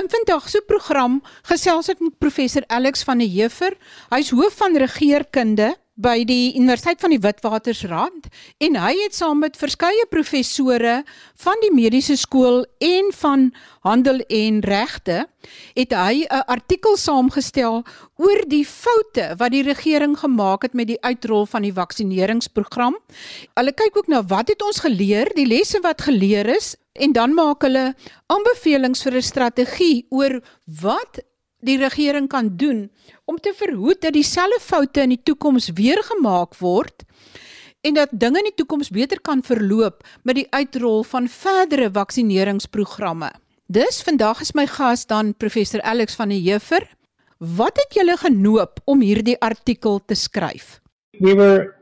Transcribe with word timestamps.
In 0.00 0.08
vandag 0.08 0.46
se 0.48 0.62
program 0.64 1.18
gesels 1.44 1.90
ek 1.92 1.98
met 2.00 2.14
professor 2.22 2.64
Alex 2.72 3.02
van 3.04 3.20
der 3.20 3.28
Heever. 3.28 3.74
Hy's 4.08 4.30
hoof 4.32 4.54
van 4.56 4.78
regeerkunde 4.80 5.74
by 5.94 6.24
die 6.24 6.54
Universiteit 6.56 7.00
van 7.00 7.12
die 7.12 7.20
Witwatersrand 7.20 8.28
en 8.62 8.76
hy 8.80 8.92
het 9.02 9.16
saam 9.16 9.40
met 9.42 9.58
verskeie 9.60 10.06
professore 10.10 11.00
van 11.42 11.60
die 11.64 11.72
mediese 11.74 12.16
skool 12.16 12.64
en 12.78 13.10
van 13.20 13.50
handel 13.84 14.22
en 14.28 14.60
regte 14.64 15.26
het 15.76 15.92
hy 15.92 16.24
'n 16.24 16.44
artikel 16.46 16.96
saamgestel 16.96 17.82
oor 18.16 18.40
die 18.48 18.64
foute 18.64 19.34
wat 19.38 19.52
die 19.52 19.62
regering 19.62 20.16
gemaak 20.18 20.62
het 20.62 20.74
met 20.74 20.86
die 20.86 21.00
uitrol 21.00 21.46
van 21.46 21.62
die 21.62 21.72
vaksineringsprogram. 21.72 22.96
Hulle 23.54 23.72
kyk 23.72 23.96
ook 23.96 24.08
na 24.08 24.22
wat 24.22 24.48
het 24.48 24.62
ons 24.62 24.80
geleer, 24.80 25.28
die 25.34 25.46
lesse 25.46 25.80
wat 25.80 26.02
geleer 26.02 26.46
is 26.46 26.76
en 26.92 27.12
dan 27.12 27.34
maak 27.34 27.62
hulle 27.62 27.94
aanbevelings 28.26 29.02
vir 29.02 29.14
'n 29.16 29.22
strategie 29.22 30.06
oor 30.10 30.40
wat 30.66 31.20
die 31.60 31.78
regering 31.78 32.28
kan 32.28 32.56
doen 32.56 32.88
om 33.24 33.38
te 33.38 33.52
verhoed 33.56 34.00
dat 34.00 34.12
dieselfde 34.12 34.60
foute 34.60 35.04
in 35.04 35.14
die 35.14 35.22
toekoms 35.22 35.70
weer 35.74 36.02
gemaak 36.02 36.56
word 36.58 37.04
en 37.80 37.96
dat 37.96 38.12
dinge 38.12 38.42
in 38.42 38.50
die 38.50 38.58
toekoms 38.60 38.90
beter 38.92 39.20
kan 39.20 39.42
verloop 39.42 40.04
met 40.22 40.36
die 40.36 40.46
uitrol 40.50 41.02
van 41.08 41.28
verdere 41.28 41.88
vaksineringsprogramme. 41.92 43.30
Dus 43.66 44.02
vandag 44.02 44.40
is 44.40 44.52
my 44.52 44.66
gas 44.66 45.06
dan 45.06 45.34
professor 45.34 45.80
Alex 45.80 46.14
van 46.18 46.28
der 46.28 46.42
Heever. 46.42 46.88
Wat 47.38 47.76
het 47.76 47.94
julle 47.94 48.16
genoop 48.20 48.80
om 48.84 49.00
hierdie 49.00 49.38
artikel 49.40 50.00
te 50.04 50.14
skryf? 50.14 50.80
We 51.20 51.34
were 51.34 51.74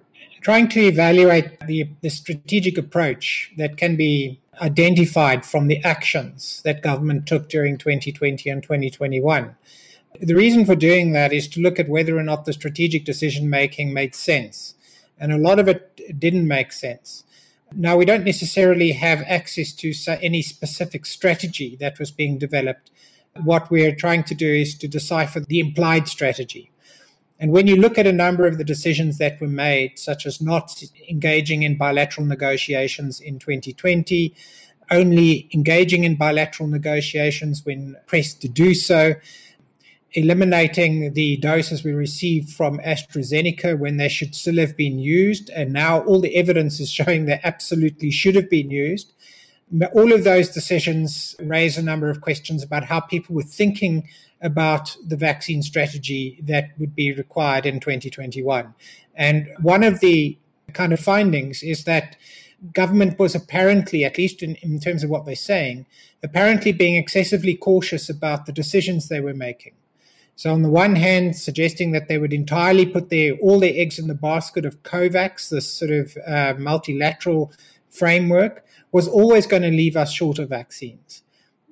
trying 0.43 0.69
to 0.71 0.81
evaluate 0.81 1.57
the 1.67 1.89
the 2.01 2.11
strategic 2.11 2.79
approach 2.79 3.51
that 3.57 3.75
can 3.75 3.97
be 3.97 4.39
identified 4.61 5.45
from 5.45 5.69
the 5.69 5.83
actions 5.85 6.63
that 6.65 6.83
government 6.83 7.27
took 7.27 7.49
during 7.49 7.79
2020 7.79 8.49
and 8.51 8.63
2021. 8.63 9.57
The 10.21 10.35
reason 10.35 10.65
for 10.65 10.75
doing 10.75 11.13
that 11.13 11.33
is 11.33 11.49
to 11.49 11.61
look 11.61 11.79
at 11.79 11.89
whether 11.89 12.17
or 12.17 12.23
not 12.23 12.45
the 12.45 12.53
strategic 12.53 13.05
decision 13.05 13.49
making 13.49 13.93
made 13.93 14.15
sense. 14.15 14.75
And 15.19 15.33
a 15.33 15.39
lot 15.39 15.59
of 15.59 15.69
it 15.69 16.19
didn't 16.19 16.49
make 16.49 16.73
sense. 16.73 17.25
Now, 17.75 17.97
we 17.97 18.05
don't 18.05 18.25
necessarily 18.25 18.93
have 18.93 19.23
access 19.27 19.73
to 19.75 19.93
any 20.23 20.43
specific 20.43 21.05
strategy 21.05 21.77
that 21.81 21.99
was 21.99 22.11
being 22.11 22.39
developed. 22.39 22.91
What 23.45 23.71
we're 23.71 23.95
trying 23.95 24.25
to 24.25 24.35
do 24.35 24.51
is 24.51 24.77
to 24.79 24.89
decipher 24.89 25.41
the 25.41 25.61
implied 25.61 26.09
strategy. 26.09 26.71
And 27.41 27.53
when 27.53 27.67
you 27.69 27.77
look 27.77 27.99
at 27.99 28.07
a 28.07 28.13
number 28.13 28.47
of 28.47 28.59
the 28.59 28.65
decisions 28.65 29.19
that 29.19 29.41
were 29.41 29.47
made, 29.47 29.99
such 29.99 30.27
as 30.27 30.41
not 30.41 30.83
engaging 31.09 31.63
in 31.63 31.77
bilateral 31.77 32.27
negotiations 32.27 33.21
in 33.21 33.39
2020, 33.39 34.35
only 34.91 35.49
engaging 35.55 36.05
in 36.05 36.17
bilateral 36.17 36.69
negotiations 36.69 37.65
when 37.65 37.97
pressed 38.07 38.41
to 38.43 38.49
do 38.49 38.75
so, 38.75 39.15
eliminating 40.13 41.13
the 41.13 41.37
doses 41.37 41.85
we 41.85 41.93
received 41.93 42.51
from 42.51 42.79
AstraZeneca 42.79 43.79
when 43.79 43.99
they 43.99 44.09
should 44.09 44.35
still 44.35 44.57
have 44.57 44.77
been 44.77 44.99
used, 44.99 45.51
and 45.51 45.73
now 45.73 46.01
all 46.05 46.21
the 46.21 46.35
evidence 46.37 46.81
is 46.81 46.91
showing 46.99 47.27
they 47.27 47.41
absolutely 47.45 48.11
should 48.11 48.35
have 48.35 48.51
been 48.51 48.71
used. 48.71 49.13
All 49.93 50.13
of 50.13 50.25
those 50.25 50.49
decisions 50.49 51.37
raise 51.41 51.77
a 51.77 51.83
number 51.83 52.09
of 52.09 52.23
questions 52.23 52.63
about 52.63 52.85
how 52.85 53.01
people 53.01 53.35
were 53.35 53.43
thinking 53.43 54.09
about 54.41 54.97
the 55.07 55.17
vaccine 55.17 55.63
strategy 55.63 56.41
that 56.45 56.71
would 56.79 56.95
be 56.95 57.13
required 57.13 57.67
in 57.67 57.81
2021. 57.81 58.75
And 59.15 59.49
one 59.61 59.83
of 59.83 60.01
the 60.01 60.39
kind 60.73 60.93
of 60.93 61.01
findings 61.01 61.63
is 61.63 61.85
that 61.85 62.17
government 62.73 63.19
was 63.19 63.35
apparently, 63.35 64.05
at 64.05 64.19
least 64.19 64.43
in, 64.43 64.57
in 64.57 64.81
terms 64.81 65.05
of 65.05 65.11
what 65.11 65.27
they're 65.27 65.35
saying, 65.35 65.87
apparently 66.23 66.73
being 66.73 66.97
excessively 66.97 67.55
cautious 67.55 68.09
about 68.09 68.47
the 68.47 68.53
decisions 68.53 69.09
they 69.09 69.21
were 69.21 69.35
making. 69.35 69.75
So 70.37 70.53
on 70.53 70.63
the 70.63 70.71
one 70.71 70.95
hand, 70.95 71.37
suggesting 71.37 71.91
that 71.93 72.07
they 72.07 72.17
would 72.17 72.33
entirely 72.33 72.87
put 72.87 73.11
their 73.11 73.35
all 73.39 73.59
their 73.59 73.73
eggs 73.75 73.99
in 73.99 74.07
the 74.07 74.15
basket 74.15 74.65
of 74.65 74.83
COVAX, 74.85 75.49
this 75.49 75.69
sort 75.69 75.91
of 75.91 76.17
uh, 76.25 76.55
multilateral 76.57 77.53
framework, 77.91 78.65
was 78.93 79.09
always 79.09 79.49
going 79.49 79.63
to 79.63 79.71
leave 79.71 79.97
us 79.97 80.13
short 80.13 80.39
of 80.39 80.49
vaccines. 80.49 81.23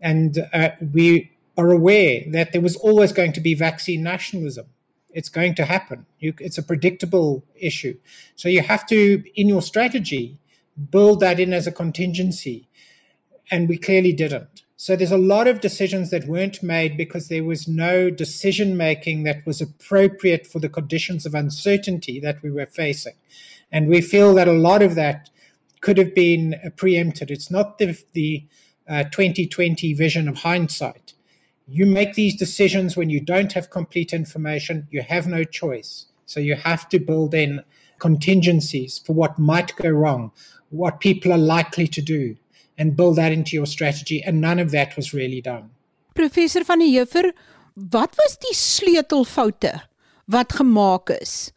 And 0.02 0.48
uh, 0.52 0.70
we 0.92 1.35
are 1.56 1.70
aware 1.70 2.22
that 2.28 2.52
there 2.52 2.60
was 2.60 2.76
always 2.76 3.12
going 3.12 3.32
to 3.32 3.40
be 3.40 3.54
vaccine 3.54 4.02
nationalism. 4.02 4.66
It's 5.10 5.28
going 5.30 5.54
to 5.54 5.64
happen. 5.64 6.04
You, 6.18 6.34
it's 6.40 6.58
a 6.58 6.62
predictable 6.62 7.44
issue. 7.54 7.96
So 8.34 8.48
you 8.48 8.60
have 8.62 8.86
to, 8.88 9.24
in 9.34 9.48
your 9.48 9.62
strategy, 9.62 10.38
build 10.90 11.20
that 11.20 11.40
in 11.40 11.52
as 11.52 11.66
a 11.66 11.72
contingency. 11.72 12.68
And 13.50 13.68
we 13.68 13.78
clearly 13.78 14.12
didn't. 14.12 14.62
So 14.76 14.94
there's 14.94 15.12
a 15.12 15.16
lot 15.16 15.48
of 15.48 15.62
decisions 15.62 16.10
that 16.10 16.26
weren't 16.26 16.62
made 16.62 16.98
because 16.98 17.28
there 17.28 17.44
was 17.44 17.66
no 17.66 18.10
decision 18.10 18.76
making 18.76 19.22
that 19.22 19.46
was 19.46 19.62
appropriate 19.62 20.46
for 20.46 20.58
the 20.58 20.68
conditions 20.68 21.24
of 21.24 21.34
uncertainty 21.34 22.20
that 22.20 22.42
we 22.42 22.50
were 22.50 22.66
facing. 22.66 23.14
And 23.72 23.88
we 23.88 24.02
feel 24.02 24.34
that 24.34 24.48
a 24.48 24.52
lot 24.52 24.82
of 24.82 24.94
that 24.96 25.30
could 25.80 25.96
have 25.96 26.14
been 26.14 26.56
preempted. 26.76 27.30
It's 27.30 27.50
not 27.50 27.78
the, 27.78 27.96
the 28.12 28.44
uh, 28.86 29.04
2020 29.04 29.94
vision 29.94 30.28
of 30.28 30.38
hindsight. 30.38 31.14
You 31.68 31.84
make 31.84 32.14
these 32.14 32.36
decisions 32.36 32.96
when 32.96 33.10
you 33.10 33.20
don't 33.20 33.52
have 33.52 33.70
complete 33.70 34.12
information, 34.12 34.86
you 34.90 35.02
have 35.02 35.26
no 35.26 35.42
choice. 35.42 36.06
So 36.24 36.40
you 36.40 36.54
have 36.54 36.88
to 36.90 36.98
build 36.98 37.34
in 37.34 37.62
contingencies 37.98 38.98
for 38.98 39.14
what 39.14 39.38
might 39.38 39.74
go 39.76 39.88
wrong, 39.88 40.30
what 40.70 41.00
people 41.00 41.32
are 41.32 41.38
likely 41.38 41.88
to 41.88 42.00
do 42.00 42.36
and 42.78 42.96
build 42.96 43.16
that 43.16 43.32
into 43.32 43.56
your 43.56 43.66
strategy 43.66 44.22
and 44.22 44.40
none 44.40 44.58
of 44.58 44.70
that 44.70 44.96
was 44.96 45.12
really 45.12 45.40
done. 45.40 45.70
Professor 46.14 46.64
van 46.64 46.78
der 46.78 47.32
wat 47.74 48.14
was 48.16 48.36
die 48.38 48.54
sleutelfoute 48.54 49.82
wat 50.26 50.52
gemaak 50.52 51.10
is? 51.20 51.52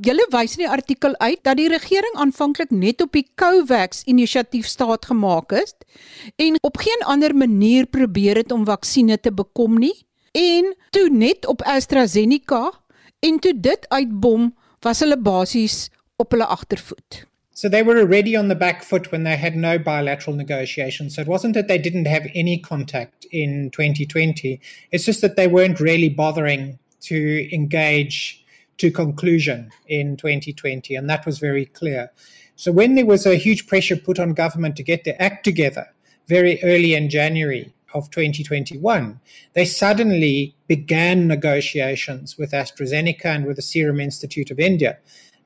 Julle 0.00 0.24
wys 0.32 0.54
in 0.56 0.62
die 0.62 0.70
artikel 0.72 1.12
uit 1.20 1.42
dat 1.44 1.58
die 1.58 1.68
regering 1.68 2.14
aanvanklik 2.22 2.70
net 2.72 3.02
op 3.04 3.12
die 3.12 3.26
COVAX 3.40 4.04
inisiatief 4.08 4.68
staat 4.70 5.04
gemaak 5.10 5.52
het 5.52 5.84
en 6.40 6.56
op 6.64 6.80
geen 6.80 7.04
ander 7.04 7.34
manier 7.36 7.84
probeer 7.86 8.40
het 8.40 8.52
om 8.52 8.64
vaksines 8.64 9.20
te 9.20 9.32
bekom 9.32 9.76
nie 9.82 9.96
en 10.32 10.72
toe 10.96 11.10
net 11.12 11.44
op 11.46 11.66
AstraZeneca 11.68 12.70
en 13.20 13.40
toe 13.44 13.52
dit 13.60 13.84
uitbom 13.88 14.54
was 14.80 15.04
hulle 15.04 15.20
basies 15.20 15.90
op 16.16 16.32
hulle 16.32 16.48
agtervoet. 16.48 17.26
So 17.52 17.68
they 17.68 17.84
were 17.84 18.00
already 18.00 18.38
on 18.38 18.48
the 18.48 18.56
back 18.56 18.82
foot 18.82 19.10
when 19.12 19.24
they 19.24 19.36
had 19.36 19.54
no 19.54 19.76
bilateral 19.78 20.36
negotiations. 20.36 21.14
So 21.14 21.20
it 21.20 21.28
wasn't 21.28 21.54
that 21.54 21.68
they 21.68 21.78
didn't 21.78 22.06
have 22.08 22.30
any 22.34 22.56
contact 22.58 23.26
in 23.30 23.68
2020. 23.70 24.60
It's 24.92 25.04
just 25.04 25.20
that 25.20 25.36
they 25.36 25.48
weren't 25.48 25.78
really 25.78 26.08
bothering 26.08 26.78
to 27.00 27.48
engage 27.52 28.39
to 28.80 28.90
conclusion 28.90 29.70
in 29.86 30.16
2020. 30.16 30.94
And 30.94 31.08
that 31.08 31.26
was 31.26 31.38
very 31.38 31.66
clear. 31.66 32.10
So 32.56 32.72
when 32.72 32.94
there 32.94 33.06
was 33.06 33.26
a 33.26 33.36
huge 33.36 33.66
pressure 33.66 33.96
put 33.96 34.18
on 34.18 34.32
government 34.32 34.76
to 34.76 34.82
get 34.82 35.04
their 35.04 35.20
act 35.20 35.44
together 35.44 35.86
very 36.28 36.62
early 36.62 36.94
in 36.94 37.10
January 37.10 37.72
of 37.94 38.10
2021, 38.10 39.20
they 39.54 39.64
suddenly 39.64 40.54
began 40.66 41.26
negotiations 41.26 42.38
with 42.38 42.52
AstraZeneca 42.52 43.26
and 43.26 43.46
with 43.46 43.56
the 43.56 43.62
Serum 43.62 44.00
Institute 44.00 44.50
of 44.50 44.60
India. 44.60 44.98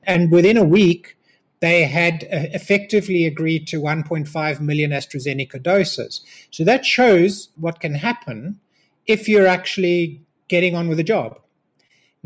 And 0.03 0.31
within 0.31 0.57
a 0.57 0.63
week, 0.63 1.17
they 1.59 1.83
had 1.83 2.23
uh, 2.25 2.51
effectively 2.53 3.25
agreed 3.25 3.67
to 3.67 3.81
1.5 3.81 4.59
million 4.59 4.91
AstraZeneca 4.91 5.61
doses. 5.61 6.21
So 6.51 6.63
that 6.63 6.85
shows 6.85 7.49
what 7.55 7.79
can 7.79 7.95
happen 7.95 8.59
if 9.07 9.27
you're 9.27 9.47
actually 9.47 10.21
getting 10.47 10.75
on 10.75 10.87
with 10.87 10.97
the 10.97 11.03
job. 11.03 11.39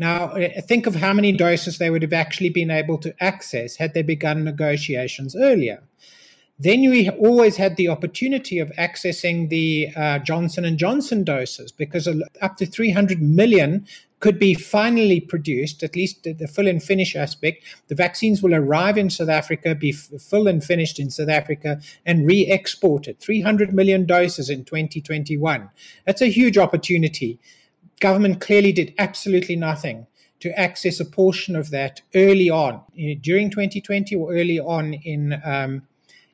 Now, 0.00 0.32
think 0.62 0.86
of 0.86 0.94
how 0.94 1.12
many 1.12 1.30
doses 1.30 1.76
they 1.76 1.90
would 1.90 2.00
have 2.00 2.14
actually 2.14 2.48
been 2.48 2.70
able 2.70 2.96
to 2.98 3.14
access 3.22 3.76
had 3.76 3.92
they 3.92 4.00
begun 4.00 4.44
negotiations 4.44 5.36
earlier. 5.36 5.82
Then 6.58 6.88
we 6.88 7.10
always 7.10 7.58
had 7.58 7.76
the 7.76 7.88
opportunity 7.88 8.58
of 8.58 8.70
accessing 8.78 9.50
the 9.50 9.88
uh, 9.94 10.18
Johnson 10.20 10.64
and 10.64 10.78
Johnson 10.78 11.22
doses 11.22 11.70
because 11.70 12.08
up 12.40 12.56
to 12.56 12.64
300 12.64 13.20
million 13.20 13.86
could 14.20 14.38
be 14.38 14.54
finally 14.54 15.20
produced, 15.20 15.82
at 15.82 15.94
least 15.94 16.22
the 16.24 16.48
fill 16.48 16.68
and 16.68 16.82
finish 16.82 17.14
aspect. 17.14 17.62
The 17.88 17.94
vaccines 17.94 18.42
will 18.42 18.54
arrive 18.54 18.96
in 18.96 19.10
South 19.10 19.28
Africa, 19.28 19.74
be 19.74 19.92
full 19.92 20.48
and 20.48 20.64
finished 20.64 20.98
in 20.98 21.10
South 21.10 21.28
Africa, 21.28 21.78
and 22.06 22.26
re 22.26 22.46
exported. 22.46 23.20
300 23.20 23.74
million 23.74 24.06
doses 24.06 24.48
in 24.48 24.64
2021. 24.64 25.68
That's 26.06 26.22
a 26.22 26.30
huge 26.30 26.56
opportunity. 26.56 27.38
Government 28.00 28.40
clearly 28.40 28.72
did 28.72 28.94
absolutely 28.98 29.56
nothing 29.56 30.06
to 30.40 30.58
access 30.58 31.00
a 31.00 31.04
portion 31.04 31.54
of 31.54 31.70
that 31.70 32.00
early 32.14 32.50
on 32.50 32.82
during 33.20 33.50
2020 33.50 34.16
or 34.16 34.34
early 34.34 34.58
on 34.58 34.94
in 34.94 35.40
um, 35.44 35.82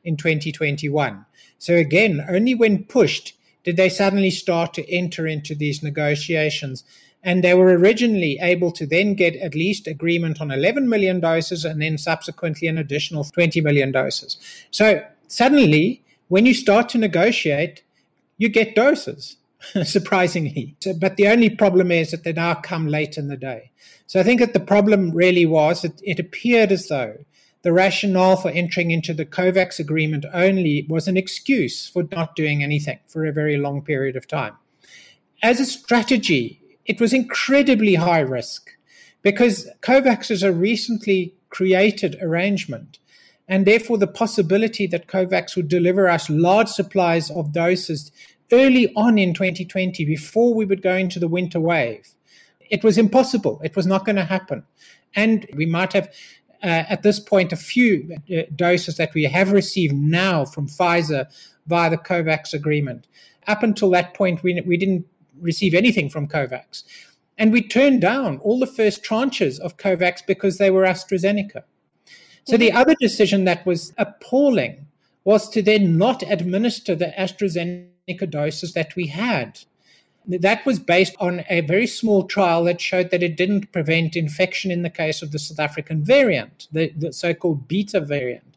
in 0.05 0.17
2021. 0.17 1.27
So 1.59 1.75
again, 1.75 2.25
only 2.29 2.55
when 2.55 2.85
pushed 2.85 3.35
did 3.67 3.77
they 3.77 3.89
suddenly 3.89 4.31
start 4.31 4.73
to 4.75 4.89
enter 4.91 5.27
into 5.27 5.55
these 5.55 5.83
negotiations. 5.83 6.85
And 7.25 7.43
they 7.43 7.53
were 7.53 7.77
originally 7.77 8.39
able 8.41 8.71
to 8.71 8.87
then 8.87 9.15
get 9.15 9.35
at 9.37 9.57
least 9.57 9.89
agreement 9.89 10.41
on 10.41 10.53
11 10.53 10.89
million 10.89 11.19
doses 11.19 11.65
and 11.65 11.83
then 11.83 11.99
subsequently 11.99 12.69
an 12.69 12.79
additional 12.79 13.25
20 13.25 13.61
million 13.61 13.91
doses. 13.91 14.37
So 14.71 15.05
suddenly, 15.27 16.05
when 16.29 16.47
you 16.47 16.55
start 16.55 16.89
to 16.91 16.99
negotiate, 16.99 17.83
you 18.39 18.49
get 18.49 18.77
doses. 18.77 19.37
surprisingly. 19.85 20.77
So, 20.81 20.95
but 20.95 21.17
the 21.17 21.29
only 21.29 21.51
problem 21.51 21.91
is 21.91 22.11
that 22.11 22.25
they 22.25 22.33
now 22.33 22.55
come 22.55 22.87
late 22.87 23.17
in 23.17 23.29
the 23.29 23.37
day. 23.37 23.71
So 24.07 24.21
I 24.21 24.23
think 24.23 24.41
that 24.41 24.53
the 24.53 24.61
problem 24.61 25.11
really 25.13 25.47
was 25.47 25.83
that 25.83 26.01
it 26.03 26.19
appeared 26.19 26.73
as 26.73 26.89
though 26.89 27.17
the 27.63 27.73
rationale 27.73 28.37
for 28.37 28.51
entering 28.51 28.93
into 28.93 29.13
the 29.13 29.27
COVAX 29.27 29.81
agreement 29.81 30.25
only 30.33 30.87
was 30.89 31.09
an 31.09 31.17
excuse 31.17 31.89
for 31.89 32.05
not 32.13 32.37
doing 32.37 32.63
anything 32.63 33.01
for 33.09 33.27
a 33.27 33.33
very 33.33 33.57
long 33.57 33.83
period 33.83 34.15
of 34.15 34.29
time. 34.29 34.55
As 35.43 35.59
a 35.59 35.67
strategy, 35.67 36.61
it 36.85 37.01
was 37.01 37.13
incredibly 37.13 37.97
high 37.97 38.21
risk 38.21 38.71
because 39.23 39.69
COVAX 39.83 40.31
is 40.31 40.45
a 40.45 40.53
recently 40.53 41.35
created 41.51 42.17
arrangement. 42.23 43.01
And 43.49 43.67
therefore, 43.67 43.99
the 43.99 44.07
possibility 44.07 44.87
that 44.89 45.07
COVAX 45.07 45.57
would 45.57 45.69
deliver 45.69 46.09
us 46.09 46.31
large 46.31 46.69
supplies 46.69 47.31
of 47.31 47.53
doses 47.53 48.11
early 48.53 48.93
on 48.95 49.19
in 49.19 49.35
2020, 49.35 50.05
before 50.05 50.55
we 50.55 50.65
would 50.65 50.83
go 50.83 50.95
into 50.95 51.19
the 51.19 51.29
winter 51.29 51.61
wave, 51.61 52.09
it 52.71 52.85
was 52.85 52.99
impossible. 52.99 53.61
It 53.65 53.77
was 53.77 53.87
not 53.87 54.05
going 54.05 54.17
to 54.17 54.25
happen. 54.25 54.65
And 55.15 55.47
we 55.55 55.67
might 55.67 55.93
have 55.93 56.09
uh, 56.63 56.85
at 56.89 57.03
this 57.03 57.21
point 57.21 57.53
a 57.53 57.57
few 57.57 58.17
uh, 58.31 58.43
doses 58.55 58.97
that 58.97 59.15
we 59.15 59.25
have 59.25 59.53
received 59.53 59.95
now 59.95 60.45
from 60.45 60.67
Pfizer 60.67 61.27
via 61.67 61.91
the 61.91 61.99
COVAX 61.99 62.55
agreement. 62.55 63.07
Up 63.47 63.63
until 63.63 63.91
that 63.91 64.15
point, 64.15 64.43
we, 64.43 64.61
we 64.63 64.77
didn't 64.77 65.07
receive 65.41 65.75
anything 65.75 66.09
from 66.09 66.29
COVAX. 66.29 66.85
And 67.39 67.53
we 67.53 67.63
turned 67.63 68.01
down 68.01 68.39
all 68.39 68.59
the 68.59 68.67
first 68.67 69.05
tranches 69.05 69.61
of 69.61 69.77
COVAX 69.77 70.27
because 70.27 70.59
they 70.59 70.71
were 70.71 70.85
AstraZeneca. 70.85 71.63
So 72.45 72.57
the 72.57 72.73
other 72.73 72.95
decision 73.01 73.45
that 73.45 73.67
was 73.67 73.93
appalling 73.99 74.87
was 75.25 75.49
to 75.51 75.63
then 75.63 75.99
not 75.99 76.23
administer 76.23 76.95
the 76.95 77.13
AstraZeneca 77.19 77.91
doses 78.15 78.73
that 78.75 78.95
we 78.95 79.09
had 79.09 79.59
that 80.29 80.67
was 80.67 80.79
based 80.79 81.15
on 81.21 81.45
a 81.49 81.61
very 81.61 81.87
small 81.87 82.25
trial 82.25 82.65
that 82.65 82.81
showed 82.81 83.11
that 83.11 83.23
it 83.23 83.37
didn't 83.37 83.73
prevent 83.73 84.17
infection 84.17 84.71
in 84.71 84.83
the 84.83 84.91
case 84.91 85.23
of 85.23 85.33
the 85.33 85.39
South 85.39 85.61
African 85.61 86.03
variant, 86.03 86.67
the, 86.73 86.93
the 86.97 87.13
so 87.13 87.33
called 87.33 87.69
beta 87.69 88.01
variant. 88.01 88.57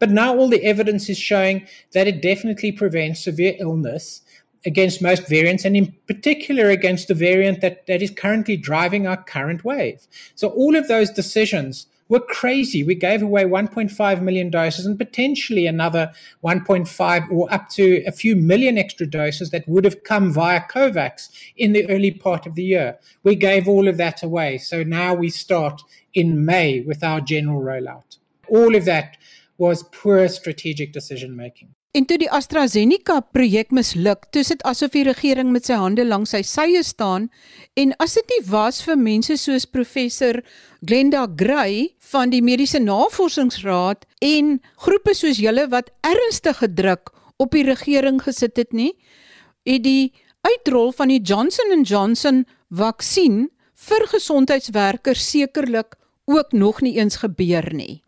But 0.00 0.10
now 0.10 0.36
all 0.36 0.48
the 0.48 0.64
evidence 0.64 1.08
is 1.08 1.18
showing 1.18 1.66
that 1.92 2.08
it 2.08 2.22
definitely 2.22 2.72
prevents 2.72 3.24
severe 3.24 3.54
illness 3.58 4.22
against 4.66 5.02
most 5.02 5.28
variants, 5.28 5.64
and 5.64 5.76
in 5.76 5.94
particular 6.06 6.68
against 6.70 7.08
the 7.08 7.14
variant 7.14 7.60
that, 7.60 7.86
that 7.86 8.02
is 8.02 8.10
currently 8.10 8.56
driving 8.56 9.06
our 9.06 9.22
current 9.22 9.64
wave. 9.64 10.06
So 10.34 10.48
all 10.48 10.74
of 10.74 10.88
those 10.88 11.10
decisions 11.10 11.86
were 12.08 12.20
crazy. 12.20 12.82
We 12.82 12.94
gave 12.94 13.22
away 13.22 13.44
1.5 13.44 14.22
million 14.22 14.50
doses 14.50 14.86
and 14.86 14.98
potentially 14.98 15.66
another 15.66 16.12
1.5 16.44 17.30
or 17.30 17.52
up 17.52 17.68
to 17.70 18.02
a 18.06 18.12
few 18.12 18.36
million 18.36 18.78
extra 18.78 19.06
doses 19.06 19.50
that 19.50 19.68
would 19.68 19.84
have 19.84 20.02
come 20.04 20.32
via 20.32 20.62
COVAX 20.62 21.28
in 21.56 21.72
the 21.72 21.88
early 21.88 22.10
part 22.10 22.46
of 22.46 22.54
the 22.54 22.64
year. 22.64 22.98
We 23.22 23.34
gave 23.34 23.68
all 23.68 23.88
of 23.88 23.96
that 23.98 24.22
away. 24.22 24.58
So 24.58 24.82
now 24.82 25.14
we 25.14 25.30
start 25.30 25.82
in 26.14 26.44
May 26.44 26.80
with 26.80 27.04
our 27.04 27.20
general 27.20 27.60
rollout. 27.60 28.18
All 28.48 28.74
of 28.74 28.84
that 28.86 29.16
was 29.58 29.82
poor 29.82 30.28
strategic 30.28 30.92
decision 30.92 31.36
making. 31.36 31.74
En 31.98 32.04
toe 32.06 32.18
die 32.20 32.28
AstraZeneca 32.30 33.16
projek 33.34 33.72
misluk, 33.74 34.28
toe 34.30 34.44
sit 34.46 34.60
asof 34.70 34.92
die 34.94 35.02
regering 35.08 35.48
met 35.50 35.66
sy 35.66 35.74
hande 35.80 36.04
langs 36.06 36.30
sy 36.30 36.44
sye 36.46 36.84
staan 36.86 37.26
en 37.80 37.94
as 38.04 38.14
dit 38.14 38.34
nie 38.34 38.44
was 38.52 38.78
vir 38.86 39.00
mense 39.00 39.34
soos 39.42 39.66
professor 39.66 40.38
Glenda 40.86 41.24
Gray 41.40 41.88
van 42.12 42.30
die 42.30 42.42
Mediese 42.44 42.78
Navorsingsraad 42.84 44.06
en 44.22 44.54
groepe 44.86 45.16
soos 45.18 45.42
julle 45.42 45.66
wat 45.74 45.90
ernstige 46.06 46.70
druk 46.70 47.10
op 47.42 47.58
die 47.58 47.66
regering 47.66 48.22
gesit 48.22 48.62
het 48.62 48.70
nie, 48.70 48.92
het 49.66 49.82
die 49.82 50.14
uitrol 50.46 50.94
van 50.94 51.10
die 51.10 51.18
Johnson 51.18 51.82
& 51.82 51.90
Johnson 51.90 52.44
vaksin 52.70 53.48
vir 53.88 54.06
gesondheidswerkers 54.14 55.26
sekerlik 55.34 55.98
ook 56.30 56.54
nog 56.54 56.78
nie 56.86 56.94
eens 57.02 57.24
gebeur 57.24 57.74
nie. 57.74 58.04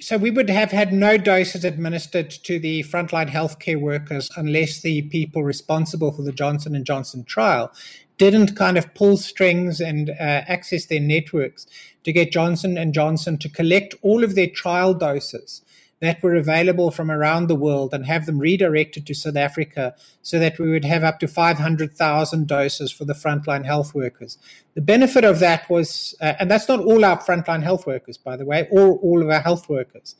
So 0.00 0.16
we 0.16 0.30
would 0.30 0.50
have 0.50 0.70
had 0.70 0.92
no 0.92 1.16
doses 1.16 1.64
administered 1.64 2.30
to 2.30 2.58
the 2.58 2.82
frontline 2.84 3.28
healthcare 3.28 3.80
workers 3.80 4.30
unless 4.36 4.80
the 4.80 5.02
people 5.02 5.42
responsible 5.42 6.12
for 6.12 6.22
the 6.22 6.32
Johnson 6.32 6.74
and 6.74 6.84
Johnson 6.84 7.24
trial 7.24 7.72
didn't 8.18 8.56
kind 8.56 8.78
of 8.78 8.92
pull 8.94 9.16
strings 9.16 9.80
and 9.80 10.10
uh, 10.10 10.14
access 10.46 10.86
their 10.86 11.00
networks 11.00 11.66
to 12.04 12.12
get 12.12 12.32
Johnson 12.32 12.78
and 12.78 12.94
Johnson 12.94 13.38
to 13.38 13.48
collect 13.48 13.94
all 14.02 14.22
of 14.22 14.34
their 14.34 14.46
trial 14.46 14.94
doses 14.94 15.62
that 16.00 16.22
were 16.22 16.34
available 16.34 16.90
from 16.90 17.10
around 17.10 17.48
the 17.48 17.54
world 17.54 17.94
and 17.94 18.06
have 18.06 18.26
them 18.26 18.38
redirected 18.38 19.06
to 19.06 19.14
South 19.14 19.36
Africa 19.36 19.94
so 20.22 20.38
that 20.38 20.58
we 20.58 20.70
would 20.70 20.84
have 20.84 21.04
up 21.04 21.20
to 21.20 21.28
500,000 21.28 22.46
doses 22.46 22.92
for 22.92 23.04
the 23.04 23.14
frontline 23.14 23.64
health 23.64 23.94
workers. 23.94 24.38
The 24.74 24.80
benefit 24.80 25.24
of 25.24 25.38
that 25.40 25.68
was, 25.70 26.14
uh, 26.20 26.34
and 26.38 26.50
that's 26.50 26.68
not 26.68 26.80
all 26.80 27.04
our 27.04 27.18
frontline 27.22 27.62
health 27.62 27.86
workers, 27.86 28.18
by 28.18 28.36
the 28.36 28.44
way, 28.44 28.68
or 28.70 28.96
all 28.98 29.22
of 29.22 29.30
our 29.30 29.40
health 29.40 29.68
workers. 29.68 30.16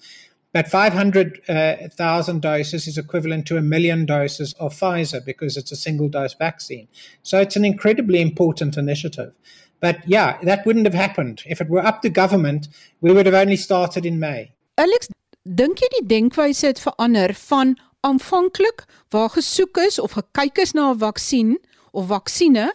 But 0.55 0.69
500,000 0.69 1.49
uh, 1.49 2.38
doses 2.38 2.87
is 2.87 2.97
equivalent 2.97 3.44
to 3.47 3.56
a 3.56 3.61
million 3.61 4.06
doses 4.06 4.55
of 4.61 4.73
Pfizer 4.73 5.25
because 5.25 5.56
it's 5.56 5.73
a 5.73 5.77
single 5.77 6.09
dose 6.09 6.35
vaccine. 6.35 6.87
So 7.25 7.41
it's 7.41 7.56
an 7.56 7.65
incredibly 7.65 8.20
important 8.20 8.77
initiative. 8.77 9.32
But 9.81 10.09
yeah, 10.09 10.38
that 10.44 10.65
wouldn't 10.65 10.87
have 10.87 10.94
happened. 10.94 11.43
If 11.44 11.61
it 11.61 11.69
were 11.69 11.85
up 11.85 12.03
to 12.03 12.09
government, 12.09 12.69
we 13.00 13.12
would 13.12 13.27
have 13.27 13.35
only 13.35 13.56
started 13.56 14.06
in 14.06 14.20
May. 14.20 14.53
Alex, 14.79 15.09
Dink 15.44 15.82
jy 15.82 15.88
die 15.93 16.06
denkwyse 16.08 16.70
het 16.70 16.79
verander 16.81 17.35
van 17.37 17.75
aanvanklik 18.00 18.87
waar 19.12 19.29
gesoek 19.29 19.76
is 19.82 19.99
of 20.00 20.17
gekyk 20.17 20.56
is 20.62 20.73
na 20.73 20.93
'n 20.93 20.99
vaksin 20.99 21.58
of 21.93 22.06
vaksines 22.08 22.73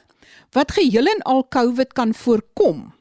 wat 0.53 0.71
geheel 0.77 1.05
en 1.05 1.21
al 1.25 1.47
COVID 1.49 1.93
kan 1.93 2.13
voorkom 2.13 2.93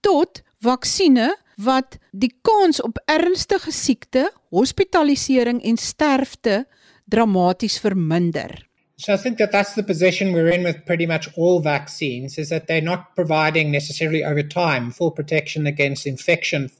tot 0.00 0.42
vaksines 0.62 1.34
wat 1.56 1.98
die 2.12 2.32
kans 2.42 2.80
op 2.80 2.98
ernstige 3.06 3.72
siekte, 3.72 4.30
hospitalisering 4.50 5.62
en 5.62 5.76
sterfte 5.76 6.66
dramaties 7.04 7.80
verminder. 7.80 8.68
So 8.96 9.12
I 9.12 9.16
think 9.16 9.38
that 9.38 9.50
that's 9.50 9.74
the 9.74 9.82
position 9.82 10.32
we're 10.32 10.54
in 10.54 10.62
with 10.62 10.84
pretty 10.84 11.06
much 11.06 11.28
all 11.36 11.60
vaccines 11.60 12.38
is 12.38 12.48
that 12.48 12.66
they're 12.66 12.90
not 12.90 13.14
providing 13.14 13.72
necessarily 13.72 14.24
over 14.24 14.46
time 14.46 14.92
full 14.92 15.10
protection 15.10 15.66
against 15.66 16.06
infection 16.06 16.70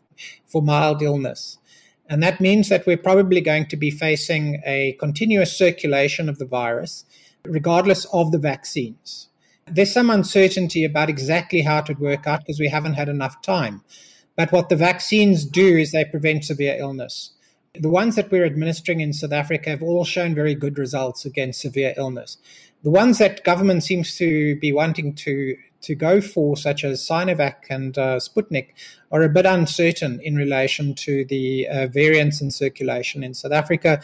for 0.47 0.63
mild 0.63 1.03
illness. 1.03 1.58
And 2.09 2.23
that 2.23 2.41
means 2.41 2.69
that 2.71 2.87
we're 2.87 2.97
probably 2.97 3.41
going 3.41 3.67
to 3.67 3.77
be 3.77 3.91
facing 3.91 4.63
a 4.65 4.97
continuous 4.99 5.57
circulation 5.57 6.29
of 6.29 6.39
the 6.39 6.47
virus, 6.47 7.05
regardless 7.45 8.07
of 8.07 8.33
the 8.33 8.39
vaccines. 8.39 9.29
There's 9.67 9.93
some 9.93 10.09
uncertainty 10.09 10.85
about 10.85 11.11
exactly 11.11 11.61
how 11.61 11.79
it 11.79 11.89
would 11.89 11.99
work 11.99 12.27
out 12.27 12.41
because 12.41 12.59
we 12.59 12.69
haven't 12.69 12.95
had 12.95 13.11
enough 13.11 13.43
time. 13.43 13.83
But 14.37 14.53
what 14.53 14.71
the 14.71 14.77
vaccines 14.77 15.45
do 15.45 15.77
is 15.77 15.93
they 15.93 16.05
prevent 16.05 16.45
severe 16.45 16.77
illness. 16.79 17.33
The 17.75 17.91
ones 17.91 18.17
that 18.17 18.31
we're 18.31 18.47
administering 18.47 19.01
in 19.01 19.13
South 19.13 19.33
Africa 19.33 19.71
have 19.71 19.83
all 19.83 20.05
shown 20.05 20.35
very 20.35 20.55
good 20.55 20.79
results 20.79 21.27
against 21.27 21.61
severe 21.61 21.93
illness. 21.97 22.39
The 22.83 22.91
ones 22.91 23.19
that 23.19 23.45
government 23.45 23.85
seems 23.85 24.17
to 24.17 24.57
be 24.57 24.73
wanting 24.73 25.15
to 25.17 25.57
to 25.83 25.95
go 25.95 26.21
for, 26.21 26.57
such 26.57 26.85
as 26.85 27.01
Sinovac 27.07 27.57
and 27.71 27.97
uh, 27.97 28.17
Sputnik, 28.17 28.71
are 29.11 29.23
a 29.23 29.29
bit 29.29 29.47
uncertain 29.47 30.21
in 30.21 30.37
relation 30.37 30.95
to 30.95 31.25
the 31.25 31.69
uh, 31.69 31.87
variants 31.87 32.41
in 32.41 32.51
circulation 32.51 33.23
in 33.23 33.35
South 33.35 33.53
Africa 33.53 34.03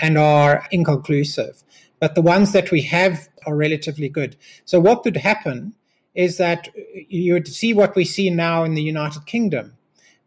and 0.00 0.16
are 0.16 0.66
inconclusive. 0.70 1.62
But 1.98 2.14
the 2.14 2.22
ones 2.22 2.52
that 2.52 2.70
we 2.70 2.82
have 2.82 3.28
are 3.46 3.56
relatively 3.56 4.08
good. 4.08 4.36
So, 4.64 4.80
what 4.80 5.02
could 5.02 5.16
happen 5.16 5.74
is 6.14 6.38
that 6.38 6.68
you 7.08 7.34
would 7.34 7.48
see 7.48 7.74
what 7.74 7.94
we 7.94 8.04
see 8.04 8.30
now 8.30 8.64
in 8.64 8.74
the 8.74 8.82
United 8.82 9.26
Kingdom, 9.26 9.76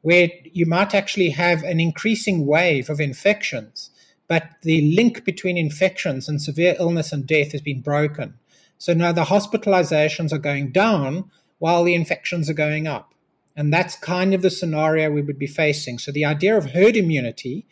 where 0.02 0.30
you 0.44 0.66
might 0.66 0.94
actually 0.94 1.32
have 1.32 1.64
an 1.64 1.80
increasing 1.80 2.46
wave 2.46 2.90
of 2.90 3.00
infections, 3.00 3.90
but 4.28 4.44
the 4.62 4.96
link 4.96 5.26
between 5.26 5.58
infections 5.58 6.30
and 6.30 6.42
severe 6.42 6.76
illness 6.80 7.12
and 7.12 7.26
death 7.26 7.52
has 7.52 7.62
been 7.62 7.82
broken. 7.82 8.36
So 8.80 8.94
now 8.94 9.12
the 9.12 9.26
hospitalizations 9.26 10.34
are 10.34 10.40
going 10.40 10.72
down 10.72 11.30
while 11.60 11.84
the 11.84 11.94
infections 11.94 12.50
are 12.50 12.54
going 12.54 12.88
up. 12.88 13.14
And 13.56 13.74
that's 13.74 13.98
kind 13.98 14.34
of 14.34 14.42
the 14.42 14.50
scenario 14.50 15.12
we 15.12 15.22
would 15.22 15.38
be 15.38 15.48
facing. 15.48 16.00
So 16.00 16.12
the 16.12 16.24
idea 16.24 16.58
of 16.58 16.72
herd 16.72 16.96
immunity, 16.96 17.68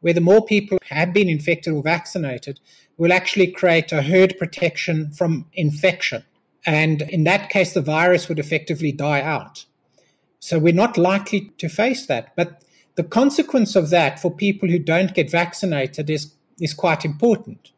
where 0.00 0.14
the 0.14 0.20
more 0.20 0.44
people 0.44 0.78
have 0.88 1.12
been 1.12 1.28
infected 1.28 1.74
or 1.74 1.82
vaccinated, 1.82 2.60
will 2.96 3.12
actually 3.12 3.48
create 3.48 3.90
a 3.90 4.02
herd 4.02 4.38
protection 4.38 5.10
from 5.10 5.46
infection. 5.52 6.24
And 6.64 7.02
in 7.02 7.24
that 7.24 7.50
case, 7.50 7.74
the 7.74 7.82
virus 7.82 8.28
would 8.28 8.38
effectively 8.38 8.92
die 8.92 9.20
out. 9.20 9.66
So 10.38 10.60
we're 10.60 10.72
not 10.72 10.96
likely 10.96 11.52
to 11.58 11.68
face 11.68 12.06
that. 12.06 12.36
But 12.36 12.62
the 12.94 13.04
consequence 13.04 13.74
of 13.74 13.90
that 13.90 14.20
for 14.20 14.30
people 14.30 14.68
who 14.68 14.78
don't 14.78 15.12
get 15.12 15.30
vaccinated 15.30 16.08
is, 16.08 16.32
is 16.60 16.72
quite 16.72 17.04
important. 17.04 17.72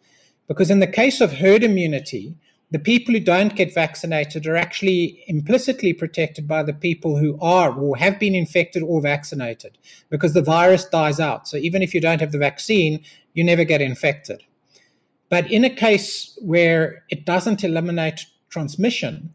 Because 0.46 0.70
in 0.70 0.80
the 0.80 0.86
case 0.86 1.22
of 1.22 1.34
herd 1.34 1.64
immunity, 1.64 2.36
the 2.70 2.78
people 2.78 3.14
who 3.14 3.20
don't 3.20 3.56
get 3.56 3.72
vaccinated 3.72 4.46
are 4.46 4.56
actually 4.56 5.24
implicitly 5.26 5.94
protected 5.94 6.46
by 6.46 6.62
the 6.62 6.74
people 6.74 7.16
who 7.16 7.38
are 7.40 7.72
or 7.72 7.96
have 7.96 8.18
been 8.18 8.34
infected 8.34 8.82
or 8.82 9.00
vaccinated 9.00 9.78
because 10.10 10.34
the 10.34 10.42
virus 10.42 10.84
dies 10.84 11.18
out. 11.18 11.48
So 11.48 11.56
even 11.56 11.82
if 11.82 11.94
you 11.94 12.00
don't 12.00 12.20
have 12.20 12.32
the 12.32 12.38
vaccine, 12.38 13.02
you 13.32 13.42
never 13.42 13.64
get 13.64 13.80
infected. 13.80 14.42
But 15.30 15.50
in 15.50 15.64
a 15.64 15.74
case 15.74 16.38
where 16.42 17.04
it 17.08 17.24
doesn't 17.24 17.64
eliminate 17.64 18.26
transmission, 18.50 19.34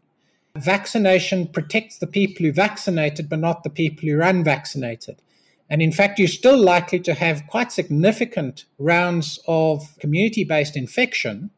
vaccination 0.56 1.48
protects 1.48 1.98
the 1.98 2.06
people 2.06 2.46
who 2.46 2.52
vaccinated, 2.52 3.28
but 3.28 3.40
not 3.40 3.64
the 3.64 3.70
people 3.70 4.08
who 4.08 4.18
are 4.18 4.22
unvaccinated. 4.22 5.20
And 5.68 5.82
in 5.82 5.92
fact, 5.92 6.18
you're 6.18 6.28
still 6.28 6.60
likely 6.60 7.00
to 7.00 7.14
have 7.14 7.46
quite 7.48 7.72
significant 7.72 8.66
rounds 8.78 9.40
of 9.48 9.96
community 9.98 10.44
based 10.44 10.76
infection 10.76 11.50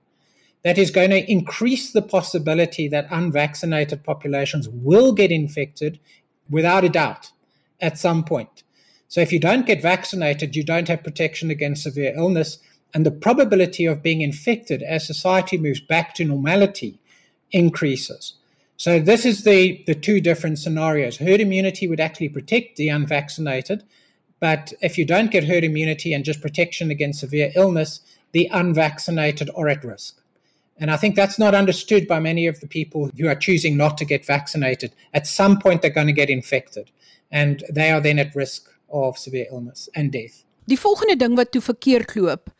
that 0.67 0.79
is 0.79 0.91
going 0.91 1.11
to 1.11 1.31
increase 1.31 1.93
the 1.93 2.03
possibility 2.03 2.89
that 2.89 3.07
unvaccinated 3.13 4.03
populations 4.03 4.69
will 4.69 5.13
get 5.13 5.31
infected 5.31 6.01
without 6.51 6.83
a 6.83 6.89
doubt 6.89 7.31
at 7.81 7.97
some 7.97 8.25
point. 8.25 8.65
So 9.07 9.21
if 9.21 9.33
you 9.33 9.39
don't 9.39 9.65
get 9.65 9.81
vaccinated, 9.81 10.57
you 10.57 10.65
don't 10.65 10.89
have 10.89 11.05
protection 11.05 11.53
against 11.53 11.85
severe 11.85 12.13
illness. 12.17 12.59
And 12.93 13.07
the 13.07 13.13
probability 13.13 13.87
of 13.87 14.03
being 14.03 14.23
infected 14.23 14.83
as 14.83 15.07
society 15.07 15.57
moves 15.57 15.81
back 15.81 16.17
to 16.17 16.25
normality 16.25 16.99
increases. 17.53 18.33
So 18.77 18.99
this 18.99 19.25
is 19.25 19.45
the, 19.45 19.85
the 19.87 19.95
two 19.95 20.21
different 20.21 20.59
scenarios. 20.59 21.19
Herd 21.19 21.41
immunity 21.41 21.87
would 21.87 22.01
actually 22.01 22.31
protect 22.31 22.75
the 22.75 22.89
unvaccinated, 22.89 23.85
but 24.41 24.73
if 24.83 24.99
you 24.99 25.05
don't 25.05 25.31
get 25.31 25.45
herd 25.45 25.63
immunity 25.63 26.13
and 26.13 26.25
just 26.25 26.43
protection 26.43 26.91
against 26.91 27.21
severe 27.21 27.53
illness, 27.55 28.01
the 28.33 28.51
unvaccinated 28.53 29.49
are 29.55 29.69
at 29.69 29.85
risk. 29.85 30.21
And 30.79 30.91
I 30.91 30.97
think 30.97 31.17
that's 31.17 31.39
not 31.39 31.55
understood 31.55 32.07
by 32.07 32.21
many 32.21 32.47
of 32.47 32.61
the 32.61 32.67
people 32.67 33.11
who 33.19 33.29
are 33.29 33.39
choosing 33.39 33.77
not 33.77 33.97
to 33.99 34.05
get 34.05 34.27
vaccinated. 34.27 34.93
At 35.15 35.27
some 35.27 35.59
point, 35.59 35.81
they're 35.81 35.91
going 35.91 36.07
to 36.07 36.13
get 36.13 36.29
infected, 36.29 36.91
and 37.31 37.65
they 37.73 37.91
are 37.91 38.01
then 38.01 38.19
at 38.19 38.35
risk 38.35 38.69
of 38.89 39.17
severe 39.19 39.47
illness 39.51 39.89
and 39.95 40.13
death. 40.13 40.45
Die 40.67 40.77
volgende 40.77 41.17
ding 41.17 41.37
wat 41.39 41.53
toe 41.55 41.63
verkeerd 41.63 42.15
loop, 42.17 42.51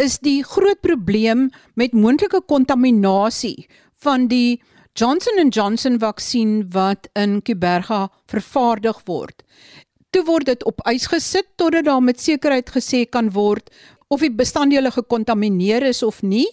is 0.00 0.18
die 0.24 0.40
groot 0.42 0.80
probleem 0.80 1.50
met 1.76 1.92
moontlike 1.92 2.40
kontaminasie 2.48 3.68
van 4.00 4.26
die 4.30 4.62
Johnson 4.98 5.38
& 5.50 5.54
Johnson 5.54 5.98
vaksin 6.00 6.64
wat 6.72 7.06
in 7.14 7.42
Kuberga 7.44 8.08
vervaardig 8.32 9.04
word. 9.06 9.44
Toe 10.10 10.24
word 10.26 10.48
dit 10.50 10.64
op 10.66 10.80
ys 10.90 11.06
gesit 11.12 11.46
totdat 11.60 11.86
daar 11.86 12.02
met 12.02 12.20
sekerheid 12.20 12.72
gesê 12.74 13.04
kan 13.06 13.30
word 13.36 13.70
of 14.10 14.24
die 14.24 14.32
bestanddele 14.34 14.90
gekontamineer 14.90 15.86
is 15.86 16.02
of 16.02 16.22
nie 16.26 16.48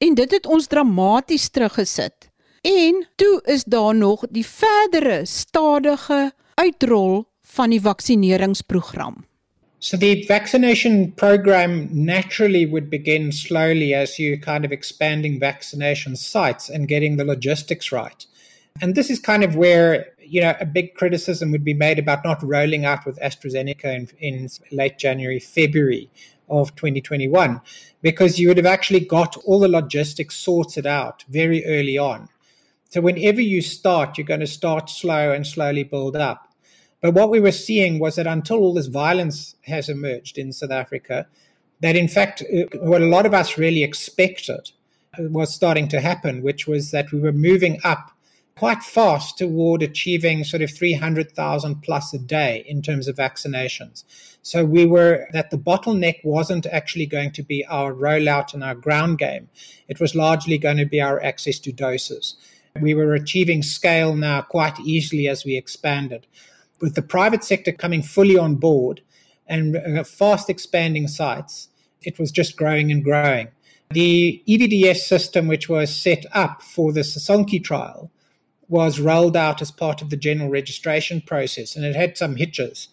en 0.00 0.16
dit 0.16 0.30
het 0.32 0.46
ons 0.48 0.66
dramaties 0.72 1.50
teruggesit. 1.52 2.30
En 2.62 3.02
toe 3.16 3.40
is 3.50 3.64
daar 3.64 3.94
nog 3.94 4.24
die 4.30 4.46
verdere 4.46 5.24
stadige 5.26 6.30
uitrol 6.54 7.24
van 7.54 7.70
die 7.70 7.80
vaksineringsprogram. 7.80 9.24
So 9.82 9.96
the 9.98 10.24
vaccination 10.28 11.12
program 11.12 11.88
naturally 11.90 12.68
would 12.70 12.88
begin 12.88 13.32
slowly 13.32 13.94
as 13.94 14.16
you 14.16 14.38
kind 14.38 14.64
of 14.64 14.70
expanding 14.70 15.40
vaccination 15.40 16.16
sites 16.16 16.70
and 16.70 16.88
getting 16.88 17.16
the 17.18 17.24
logistics 17.24 17.90
right. 17.90 18.26
And 18.80 18.94
this 18.94 19.10
is 19.10 19.18
kind 19.18 19.44
of 19.44 19.56
where, 19.56 20.06
you 20.20 20.40
know, 20.40 20.54
a 20.60 20.64
big 20.64 20.94
criticism 20.94 21.50
would 21.50 21.64
be 21.64 21.74
made 21.74 21.98
about 21.98 22.24
not 22.24 22.42
rolling 22.42 22.84
out 22.84 23.04
with 23.04 23.18
AstraZeneca 23.18 23.92
in, 23.92 24.08
in 24.20 24.48
late 24.70 24.98
January, 24.98 25.40
February 25.40 26.08
of 26.48 26.74
2021, 26.76 27.60
because 28.02 28.38
you 28.38 28.48
would 28.48 28.56
have 28.56 28.66
actually 28.66 29.00
got 29.00 29.36
all 29.44 29.60
the 29.60 29.68
logistics 29.68 30.36
sorted 30.36 30.86
out 30.86 31.24
very 31.28 31.64
early 31.66 31.96
on. 31.96 32.28
So 32.90 33.00
whenever 33.00 33.40
you 33.40 33.62
start, 33.62 34.18
you're 34.18 34.26
going 34.26 34.40
to 34.40 34.46
start 34.46 34.90
slow 34.90 35.32
and 35.32 35.46
slowly 35.46 35.82
build 35.82 36.14
up. 36.14 36.48
But 37.00 37.14
what 37.14 37.30
we 37.30 37.40
were 37.40 37.52
seeing 37.52 37.98
was 37.98 38.16
that 38.16 38.26
until 38.26 38.58
all 38.58 38.74
this 38.74 38.86
violence 38.86 39.56
has 39.62 39.88
emerged 39.88 40.38
in 40.38 40.52
South 40.52 40.70
Africa, 40.70 41.26
that 41.80 41.96
in 41.96 42.06
fact, 42.06 42.42
uh, 42.42 42.64
what 42.78 43.02
a 43.02 43.06
lot 43.06 43.26
of 43.26 43.34
us 43.34 43.58
really 43.58 43.82
expected 43.82 44.70
was 45.18 45.54
starting 45.54 45.88
to 45.88 46.00
happen, 46.00 46.42
which 46.42 46.66
was 46.66 46.90
that 46.90 47.12
we 47.12 47.20
were 47.20 47.32
moving 47.32 47.80
up 47.84 48.12
quite 48.56 48.82
fast 48.82 49.38
toward 49.38 49.82
achieving 49.82 50.44
sort 50.44 50.62
of 50.62 50.70
300,000 50.70 51.82
plus 51.82 52.12
a 52.14 52.18
day 52.18 52.64
in 52.68 52.82
terms 52.82 53.08
of 53.08 53.16
vaccinations. 53.16 54.04
So 54.42 54.64
we 54.64 54.86
were 54.86 55.28
that 55.32 55.50
the 55.50 55.58
bottleneck 55.58 56.24
wasn't 56.24 56.66
actually 56.66 57.06
going 57.06 57.32
to 57.32 57.42
be 57.42 57.64
our 57.66 57.92
rollout 57.92 58.54
and 58.54 58.62
our 58.62 58.74
ground 58.74 59.18
game. 59.18 59.48
It 59.88 60.00
was 60.00 60.14
largely 60.14 60.58
going 60.58 60.78
to 60.78 60.86
be 60.86 61.00
our 61.00 61.22
access 61.22 61.58
to 61.60 61.72
doses. 61.72 62.36
We 62.80 62.94
were 62.94 63.14
achieving 63.14 63.62
scale 63.62 64.14
now 64.14 64.42
quite 64.42 64.80
easily 64.80 65.28
as 65.28 65.44
we 65.44 65.56
expanded 65.56 66.26
with 66.82 66.96
the 66.96 67.02
private 67.02 67.44
sector 67.44 67.72
coming 67.72 68.02
fully 68.02 68.36
on 68.36 68.56
board 68.56 69.00
and 69.46 69.76
uh, 69.76 70.04
fast 70.04 70.50
expanding 70.50 71.08
sites, 71.08 71.68
it 72.02 72.18
was 72.18 72.30
just 72.30 72.56
growing 72.56 72.90
and 72.90 73.02
growing. 73.04 73.48
The 73.92 74.42
EVDS 74.48 74.96
system, 74.96 75.46
which 75.46 75.68
was 75.68 75.94
set 75.94 76.26
up 76.32 76.60
for 76.60 76.92
the 76.92 77.00
Sisonke 77.00 77.62
trial, 77.62 78.10
was 78.72 78.98
rolled 78.98 79.36
out 79.36 79.60
as 79.60 79.70
part 79.70 80.00
of 80.00 80.08
the 80.08 80.16
general 80.16 80.48
registration 80.48 81.20
process, 81.20 81.76
and 81.76 81.84
it 81.84 81.94
had 81.94 82.16
some 82.16 82.36
hitches. 82.36 82.88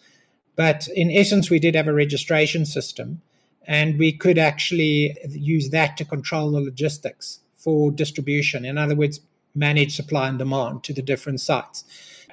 But 0.58 0.90
in 0.90 1.10
essence, 1.10 1.50
we 1.50 1.58
did 1.58 1.74
have 1.74 1.88
a 1.88 1.94
registration 1.94 2.66
system, 2.66 3.22
and 3.66 3.98
we 3.98 4.12
could 4.12 4.38
actually 4.38 5.16
use 5.30 5.70
that 5.70 5.96
to 5.96 6.04
control 6.04 6.52
the 6.52 6.60
logistics 6.60 7.40
for 7.56 7.92
distribution. 7.92 8.66
In 8.66 8.78
other 8.78 8.94
words, 8.94 9.22
manage 9.56 9.96
supply 9.96 10.28
and 10.28 10.38
demand 10.38 10.84
to 10.84 10.94
the 10.94 11.02
different 11.02 11.40
sites. 11.40 11.86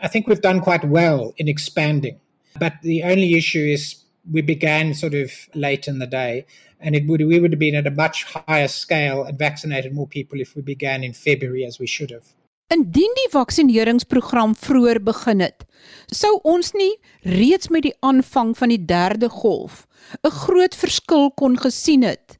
I 0.02 0.08
think 0.08 0.26
we've 0.26 0.40
done 0.40 0.60
quite 0.60 0.84
well 0.84 1.32
in 1.36 1.46
expanding. 1.46 2.18
But 2.58 2.74
the 2.82 3.04
only 3.04 3.34
issue 3.34 3.64
is 3.64 4.02
we 4.28 4.42
began 4.42 4.92
sort 4.92 5.14
of 5.14 5.30
late 5.54 5.86
in 5.86 6.00
the 6.00 6.06
day, 6.08 6.46
and 6.80 6.96
it 6.96 7.06
would 7.06 7.20
we 7.20 7.38
would 7.38 7.52
have 7.52 7.60
been 7.60 7.76
at 7.76 7.86
a 7.86 7.92
much 7.92 8.24
higher 8.24 8.66
scale 8.66 9.22
and 9.22 9.38
vaccinated 9.38 9.94
more 9.94 10.08
people 10.08 10.40
if 10.40 10.56
we 10.56 10.62
began 10.62 11.04
in 11.04 11.12
February 11.12 11.64
as 11.64 11.78
we 11.78 11.86
should 11.86 12.10
have. 12.10 12.26
Indien 12.66 13.12
die 13.14 13.28
vaksineringsprogram 13.30 14.56
vroeër 14.58 14.98
begin 15.06 15.42
het, 15.44 15.62
sou 16.10 16.32
ons 16.42 16.72
nie 16.74 16.96
reeds 17.22 17.70
met 17.70 17.84
die 17.86 17.94
aanvang 18.02 18.56
van 18.58 18.72
die 18.74 18.80
derde 18.82 19.28
golf 19.30 19.86
'n 20.26 20.34
groot 20.34 20.74
verskil 20.74 21.30
kon 21.30 21.54
gesien 21.58 22.02
het 22.02 22.38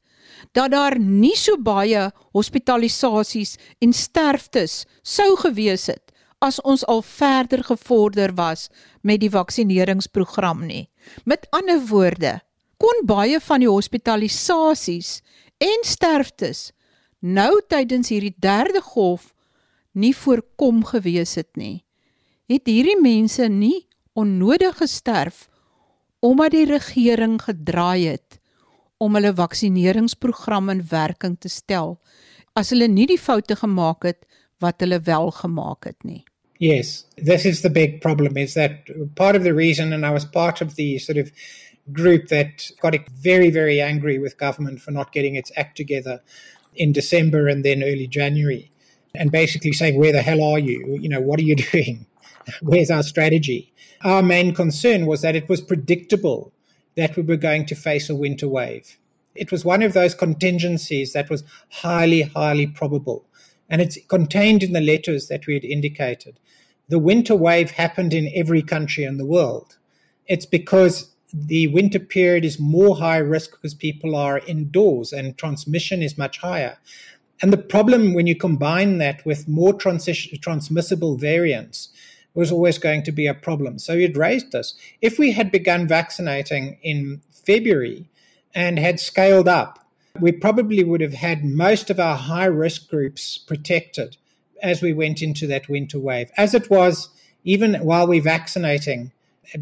dat 0.51 0.71
daar 0.71 0.99
nie 0.99 1.35
so 1.35 1.55
baie 1.57 2.11
hospitalisasies 2.35 3.55
en 3.79 3.93
sterftes 3.93 4.85
sou 5.01 5.35
gewees 5.35 5.87
het 5.87 6.11
as 6.39 6.59
ons 6.61 6.85
al 6.85 7.01
verder 7.01 7.63
gevorder 7.63 8.33
was 8.35 8.69
met 9.01 9.19
die 9.19 9.29
vaksineringsprogram 9.29 10.65
nie. 10.65 10.89
Met 11.25 11.47
ander 11.49 11.79
woorde, 11.87 12.41
kon 12.77 13.05
baie 13.05 13.39
van 13.39 13.59
die 13.59 13.69
hospitalisasies 13.69 15.21
en 15.57 15.79
sterftes 15.81 16.71
nou 17.19 17.61
tydens 17.67 18.09
hierdie 18.09 18.35
derde 18.37 18.81
golf 18.81 19.33
nie 19.97 20.13
voorkom 20.15 20.83
gewees 20.85 21.35
het 21.39 21.57
nie. 21.57 21.83
Het 22.47 22.69
hierdie 22.69 22.99
mense 23.01 23.49
nie 23.51 23.87
onnodig 24.17 24.77
gesterf 24.79 25.47
omdat 26.25 26.55
die 26.55 26.65
regering 26.65 27.37
gedraai 27.41 28.07
het 28.07 28.39
om 28.97 29.17
hulle 29.17 29.33
vaksineringsprogram 29.37 30.71
in 30.73 30.81
werking 30.89 31.35
te 31.39 31.51
stel 31.53 31.97
as 32.57 32.71
hulle 32.73 32.87
nie 32.89 33.05
die 33.09 33.19
foute 33.21 33.57
gemaak 33.59 34.07
het 34.07 34.25
wat 34.63 34.81
hulle 34.81 34.97
wel 35.05 35.29
gemaak 35.31 35.85
het 35.85 35.99
nie. 36.03 36.23
Yes, 36.57 37.05
this 37.21 37.45
is 37.45 37.61
the 37.61 37.69
big 37.69 37.99
problem 38.01 38.37
is 38.37 38.55
that 38.57 38.89
part 39.15 39.35
of 39.37 39.43
the 39.43 39.53
reason 39.53 39.93
and 39.93 40.05
I 40.05 40.09
was 40.09 40.25
part 40.25 40.61
of 40.61 40.73
the 40.75 40.97
sort 40.97 41.19
of 41.21 41.29
group 41.93 42.27
that 42.29 42.71
got 42.81 42.97
very 43.21 43.51
very 43.51 43.79
angry 43.81 44.17
with 44.17 44.37
government 44.37 44.81
for 44.81 44.91
not 44.91 45.13
getting 45.13 45.35
its 45.35 45.51
act 45.55 45.77
together 45.77 46.21
in 46.73 46.91
December 46.91 47.47
and 47.47 47.63
then 47.63 47.83
early 47.83 48.07
January 48.07 48.71
and 49.17 49.31
basically 49.31 49.71
saying 49.71 49.97
where 49.97 50.11
the 50.11 50.21
hell 50.21 50.43
are 50.43 50.59
you? 50.59 50.97
You 51.01 51.09
know, 51.09 51.21
what 51.21 51.39
are 51.39 51.43
you 51.43 51.55
doing? 51.71 52.05
Where's 52.61 52.91
our 52.91 53.03
strategy? 53.03 53.73
Our 54.03 54.21
main 54.21 54.53
concern 54.53 55.05
was 55.05 55.21
that 55.21 55.35
it 55.35 55.49
was 55.49 55.61
predictable 55.61 56.53
that 56.95 57.15
we 57.15 57.23
were 57.23 57.37
going 57.37 57.65
to 57.67 57.75
face 57.75 58.09
a 58.09 58.15
winter 58.15 58.47
wave. 58.47 58.97
It 59.35 59.51
was 59.51 59.63
one 59.63 59.83
of 59.83 59.93
those 59.93 60.15
contingencies 60.15 61.13
that 61.13 61.29
was 61.29 61.43
highly, 61.69 62.23
highly 62.23 62.67
probable. 62.67 63.25
And 63.69 63.81
it's 63.81 63.97
contained 64.07 64.63
in 64.63 64.73
the 64.73 64.81
letters 64.81 65.27
that 65.27 65.45
we 65.45 65.53
had 65.53 65.65
indicated. 65.65 66.39
The 66.89 66.99
winter 66.99 67.35
wave 67.35 67.71
happened 67.71 68.13
in 68.13 68.31
every 68.33 68.61
country 68.61 69.03
in 69.03 69.17
the 69.17 69.25
world. 69.25 69.77
It's 70.25 70.45
because 70.45 71.11
the 71.33 71.67
winter 71.67 71.99
period 71.99 72.45
is 72.45 72.59
more 72.59 72.97
high 72.97 73.17
risk 73.17 73.51
because 73.51 73.73
people 73.73 74.15
are 74.15 74.39
indoors 74.39 75.11
and 75.11 75.37
transmission 75.37 76.01
is 76.01 76.17
much 76.17 76.39
higher. 76.39 76.77
And 77.41 77.53
the 77.53 77.57
problem 77.57 78.13
when 78.13 78.27
you 78.27 78.35
combine 78.35 78.97
that 78.97 79.25
with 79.25 79.47
more 79.47 79.73
transmissible 79.73 81.17
variants 81.17 81.89
was 82.33 82.51
always 82.51 82.77
going 82.77 83.03
to 83.03 83.11
be 83.11 83.27
a 83.27 83.33
problem. 83.33 83.79
So 83.79 83.93
it 83.93 84.17
raised 84.17 84.53
us. 84.55 84.75
If 85.01 85.17
we 85.19 85.31
had 85.31 85.51
begun 85.51 85.87
vaccinating 85.87 86.77
in 86.81 87.21
February 87.31 88.09
and 88.53 88.79
had 88.79 88.99
scaled 88.99 89.47
up 89.47 89.87
we 90.19 90.31
probably 90.31 90.83
would 90.83 91.01
have 91.01 91.13
had 91.13 91.43
most 91.43 91.89
of 91.89 91.99
our 91.99 92.15
high 92.15 92.45
risk 92.45 92.89
groups 92.89 93.37
protected 93.37 94.17
as 94.61 94.81
we 94.81 94.93
went 94.93 95.21
into 95.21 95.45
that 95.47 95.69
winter 95.69 95.99
wave. 95.99 96.31
As 96.37 96.53
it 96.53 96.69
was, 96.69 97.09
even 97.43 97.75
while 97.75 98.07
we're 98.07 98.21
vaccinating, 98.21 99.11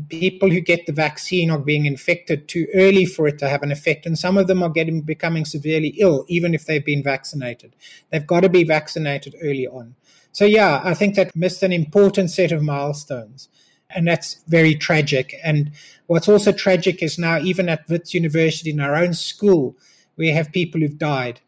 people 0.09 0.49
who 0.49 0.61
get 0.61 0.85
the 0.85 0.93
vaccine 0.93 1.51
are 1.51 1.59
being 1.59 1.85
infected 1.85 2.47
too 2.47 2.67
early 2.73 3.05
for 3.05 3.27
it 3.27 3.37
to 3.39 3.49
have 3.49 3.63
an 3.63 3.71
effect, 3.71 4.05
and 4.05 4.17
some 4.17 4.37
of 4.37 4.47
them 4.47 4.63
are 4.63 4.69
getting 4.69 5.01
becoming 5.01 5.45
severely 5.45 5.95
ill 5.99 6.25
even 6.27 6.53
if 6.53 6.65
they've 6.65 6.85
been 6.85 7.03
vaccinated. 7.03 7.75
They've 8.09 8.25
got 8.25 8.41
to 8.41 8.49
be 8.49 8.63
vaccinated 8.63 9.35
early 9.41 9.67
on. 9.67 9.95
So 10.31 10.45
yeah, 10.45 10.81
I 10.83 10.93
think 10.93 11.15
that 11.15 11.35
missed 11.35 11.63
an 11.63 11.71
important 11.71 12.29
set 12.29 12.51
of 12.51 12.61
milestones, 12.61 13.47
and 13.89 14.07
that's 14.07 14.43
very 14.47 14.75
tragic. 14.75 15.35
And 15.43 15.71
what's 16.07 16.27
also 16.27 16.51
tragic 16.51 17.01
is 17.01 17.17
now 17.17 17.39
even 17.39 17.69
at 17.69 17.87
Wits 17.87 18.13
University 18.13 18.71
in 18.71 18.79
our 18.79 18.95
own 18.95 19.13
school, 19.13 19.77
we 20.17 20.29
have 20.31 20.51
people 20.51 20.81
who've 20.81 20.97
died 20.97 21.41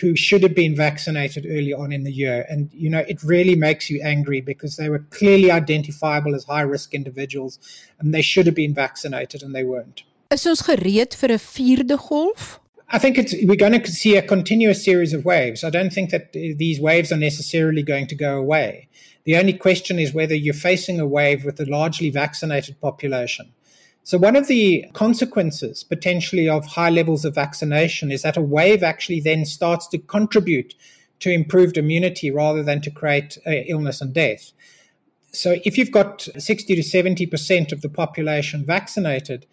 who 0.00 0.14
should 0.14 0.42
have 0.42 0.54
been 0.54 0.76
vaccinated 0.76 1.46
early 1.48 1.72
on 1.72 1.92
in 1.92 2.04
the 2.04 2.12
year. 2.12 2.44
And, 2.50 2.70
you 2.74 2.90
know, 2.90 3.04
it 3.08 3.22
really 3.22 3.54
makes 3.54 3.88
you 3.88 4.02
angry 4.02 4.40
because 4.40 4.76
they 4.76 4.90
were 4.90 4.98
clearly 5.10 5.50
identifiable 5.50 6.34
as 6.34 6.44
high 6.44 6.62
risk 6.62 6.92
individuals 6.92 7.58
and 7.98 8.12
they 8.12 8.20
should 8.20 8.46
have 8.46 8.54
been 8.54 8.74
vaccinated 8.74 9.42
and 9.42 9.54
they 9.54 9.64
weren't. 9.64 10.02
Is 10.30 10.46
ons 10.46 10.62
gereed 10.62 11.14
vir 11.14 11.32
'n 11.32 11.38
vierde 11.38 11.96
golf? 11.96 12.60
I 12.90 12.98
think 12.98 13.16
it's, 13.16 13.34
we're 13.44 13.56
going 13.56 13.80
to 13.80 13.90
see 13.90 14.16
a 14.16 14.22
continuous 14.22 14.84
series 14.84 15.14
of 15.14 15.24
waves. 15.24 15.64
I 15.64 15.70
don't 15.70 15.92
think 15.92 16.10
that 16.10 16.32
these 16.32 16.80
waves 16.80 17.10
are 17.10 17.18
necessarily 17.18 17.82
going 17.82 18.06
to 18.08 18.14
go 18.14 18.36
away. 18.36 18.88
The 19.24 19.36
only 19.36 19.52
question 19.52 19.98
is 19.98 20.12
whether 20.12 20.34
you're 20.34 20.54
facing 20.54 21.00
a 21.00 21.06
wave 21.06 21.44
with 21.44 21.60
a 21.60 21.66
largely 21.66 22.10
vaccinated 22.10 22.80
population 22.80 23.52
so, 24.08 24.16
one 24.16 24.36
of 24.36 24.46
the 24.46 24.86
consequences 24.94 25.84
potentially 25.84 26.48
of 26.48 26.64
high 26.64 26.88
levels 26.88 27.26
of 27.26 27.34
vaccination 27.34 28.10
is 28.10 28.22
that 28.22 28.38
a 28.38 28.40
wave 28.40 28.82
actually 28.82 29.20
then 29.20 29.44
starts 29.44 29.86
to 29.88 29.98
contribute 29.98 30.72
to 31.20 31.30
improved 31.30 31.76
immunity 31.76 32.30
rather 32.30 32.62
than 32.62 32.80
to 32.80 32.90
create 32.90 33.36
uh, 33.46 33.50
illness 33.66 34.00
and 34.00 34.14
death. 34.14 34.52
So, 35.32 35.56
if 35.62 35.76
you've 35.76 35.92
got 35.92 36.26
60 36.38 36.74
to 36.74 36.80
70% 36.80 37.70
of 37.70 37.82
the 37.82 37.90
population 37.90 38.64
vaccinated, 38.64 39.44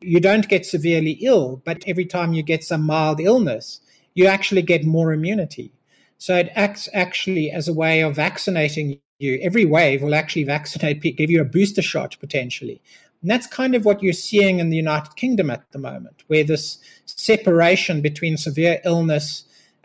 you 0.00 0.20
don't 0.20 0.48
get 0.48 0.64
severely 0.64 1.18
ill, 1.20 1.60
but 1.64 1.82
every 1.84 2.06
time 2.06 2.34
you 2.34 2.44
get 2.44 2.62
some 2.62 2.82
mild 2.82 3.18
illness, 3.18 3.80
you 4.14 4.26
actually 4.26 4.62
get 4.62 4.84
more 4.84 5.12
immunity. 5.12 5.72
So, 6.18 6.36
it 6.36 6.52
acts 6.54 6.88
actually 6.94 7.50
as 7.50 7.66
a 7.66 7.74
way 7.74 8.00
of 8.00 8.14
vaccinating 8.14 9.00
you. 9.18 9.40
Every 9.42 9.64
wave 9.64 10.02
will 10.02 10.14
actually 10.14 10.44
vaccinate, 10.56 11.02
give 11.02 11.30
you 11.30 11.40
a 11.40 11.44
booster 11.44 11.82
shot 11.82 12.16
potentially. 12.20 12.80
And 13.24 13.30
that's 13.30 13.46
kind 13.46 13.74
of 13.74 13.86
what 13.86 14.02
you're 14.02 14.12
seeing 14.12 14.58
in 14.58 14.68
the 14.68 14.76
United 14.76 15.16
Kingdom 15.16 15.48
at 15.48 15.72
the 15.72 15.78
moment, 15.78 16.24
where 16.26 16.44
this 16.44 16.76
separation 17.06 18.02
between 18.02 18.36
severe 18.36 18.82
illness 18.84 19.44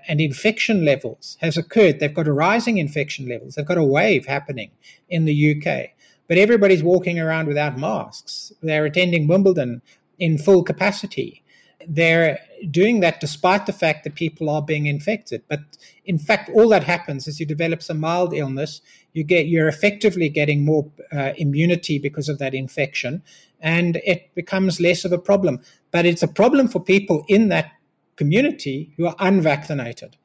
and 0.10 0.20
infection 0.20 0.84
levels 0.84 1.38
has 1.40 1.56
occurred. 1.58 2.02
They've 2.02 2.14
got 2.14 2.28
a 2.28 2.34
rising 2.34 2.80
infection 2.80 3.30
levels. 3.30 3.56
They've 3.56 3.66
got 3.66 3.78
a 3.78 3.84
wave 3.84 4.26
happening 4.26 4.72
in 5.08 5.24
the 5.24 5.56
UK. 5.56 5.92
But 6.28 6.38
everybody's 6.38 6.84
walking 6.84 7.18
around 7.18 7.48
without 7.48 7.78
masks. 7.78 8.52
They're 8.62 8.84
attending 8.84 9.26
Wimbledon 9.26 9.84
in 10.18 10.38
full 10.38 10.62
capacity. 10.66 11.42
They're 11.88 12.40
doing 12.70 13.00
that 13.00 13.22
despite 13.22 13.66
the 13.66 13.74
fact 13.74 14.04
that 14.04 14.16
people 14.16 14.50
are 14.50 14.62
being 14.62 14.86
infected. 14.86 15.44
But 15.48 15.62
in 16.06 16.18
fact, 16.18 16.50
all 16.50 16.68
that 16.70 16.84
happens 16.84 17.28
is 17.28 17.40
you 17.40 17.46
develop 17.46 17.82
some 17.82 18.00
mild 18.00 18.34
illness. 18.34 18.82
You 19.14 19.24
get 19.24 19.48
you're 19.48 19.70
effectively 19.70 20.30
getting 20.30 20.66
more 20.66 20.92
uh, 21.12 21.34
immunity 21.38 21.98
because 21.98 22.28
of 22.30 22.38
that 22.40 22.54
infection, 22.54 23.24
and 23.62 23.96
it 24.06 24.34
becomes 24.36 24.80
less 24.80 25.06
of 25.06 25.12
a 25.12 25.18
problem. 25.18 25.62
But 25.92 26.06
it's 26.06 26.24
a 26.24 26.28
problem 26.28 26.68
for 26.68 26.80
people 26.80 27.24
in 27.28 27.48
that 27.50 27.72
community 28.18 28.94
who 28.98 29.08
are 29.08 29.16
unvaccinated, 29.20 30.18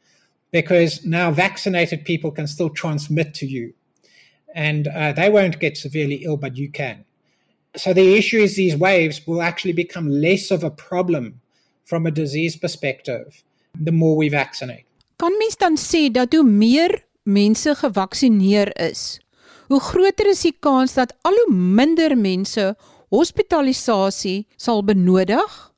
because 0.51 1.05
now 1.05 1.31
vaccinated 1.31 2.05
people 2.05 2.33
can 2.33 2.47
still 2.49 2.69
transmit 2.69 3.33
to 3.35 3.47
you, 3.47 3.75
and 4.55 4.89
uh, 4.89 5.13
they 5.13 5.31
won't 5.31 5.61
get 5.61 5.77
severely 5.77 6.25
ill, 6.25 6.37
but 6.37 6.57
you 6.57 6.69
can. 6.69 7.05
So 7.77 7.93
the 7.93 8.17
issue 8.17 8.39
is 8.39 8.57
these 8.57 8.77
waves 8.77 9.27
will 9.27 9.43
actually 9.43 9.73
become 9.73 10.09
less 10.09 10.51
of 10.51 10.63
a 10.63 10.71
problem 10.71 11.41
from 11.85 12.07
a 12.07 12.11
disease 12.11 12.57
perspective 12.57 13.43
the 13.85 13.93
more 13.93 14.17
we 14.17 14.29
vaccinate. 14.29 14.85
Kan 15.17 15.37
mens 15.39 15.57
dan 15.57 15.77
sê 15.79 16.11
dat 16.13 16.33
hoe 16.35 16.45
meer 16.45 17.05
mense 17.23 17.75
gevaksinereer 17.75 18.73
is, 18.91 19.21
hoe 19.69 19.81
groter 19.81 20.29
is 20.33 20.43
die 20.45 20.57
kans 20.61 20.97
dat 20.99 21.15
al 21.23 21.37
hoe 21.45 21.55
minder 21.55 22.17
mense 22.19 22.75
hospitalisasie 23.15 24.47
sal 24.57 24.83
benodig 24.85 25.75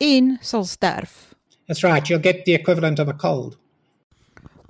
en 0.00 0.38
sal 0.42 0.64
sterf. 0.64 1.34
That's 1.66 1.84
right, 1.84 2.08
you'll 2.08 2.22
get 2.22 2.44
the 2.44 2.54
equivalent 2.54 2.98
of 2.98 3.08
a 3.08 3.14
cold. 3.14 3.58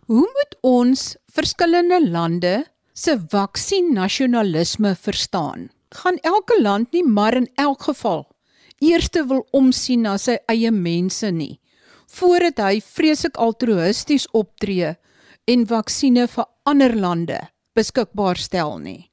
Hoe 0.07 0.27
moet 0.27 0.57
ons 0.61 1.15
verskillende 1.33 2.03
lande 2.11 2.67
se 2.93 3.17
vaksinasionalisme 3.17 4.95
verstaan? 4.95 5.71
Gaan 5.89 6.19
elke 6.21 6.59
land 6.61 6.93
nie 6.93 7.05
maar 7.05 7.37
in 7.37 7.49
elk 7.55 7.83
geval 7.83 8.27
eerste 8.83 9.23
wil 9.29 9.47
omsien 9.55 10.03
na 10.07 10.17
sy 10.19 10.39
eie 10.51 10.71
mense 10.75 11.31
nie 11.31 11.59
voordat 12.13 12.61
hy 12.61 12.81
vreeslik 12.85 13.39
altruïsties 13.41 14.27
optree 14.37 14.93
en 15.49 15.65
vaksines 15.69 16.35
vir 16.35 16.49
ander 16.69 16.95
lande 17.05 17.39
beskikbaar 17.77 18.39
stel 18.39 18.79
nie. 18.83 19.09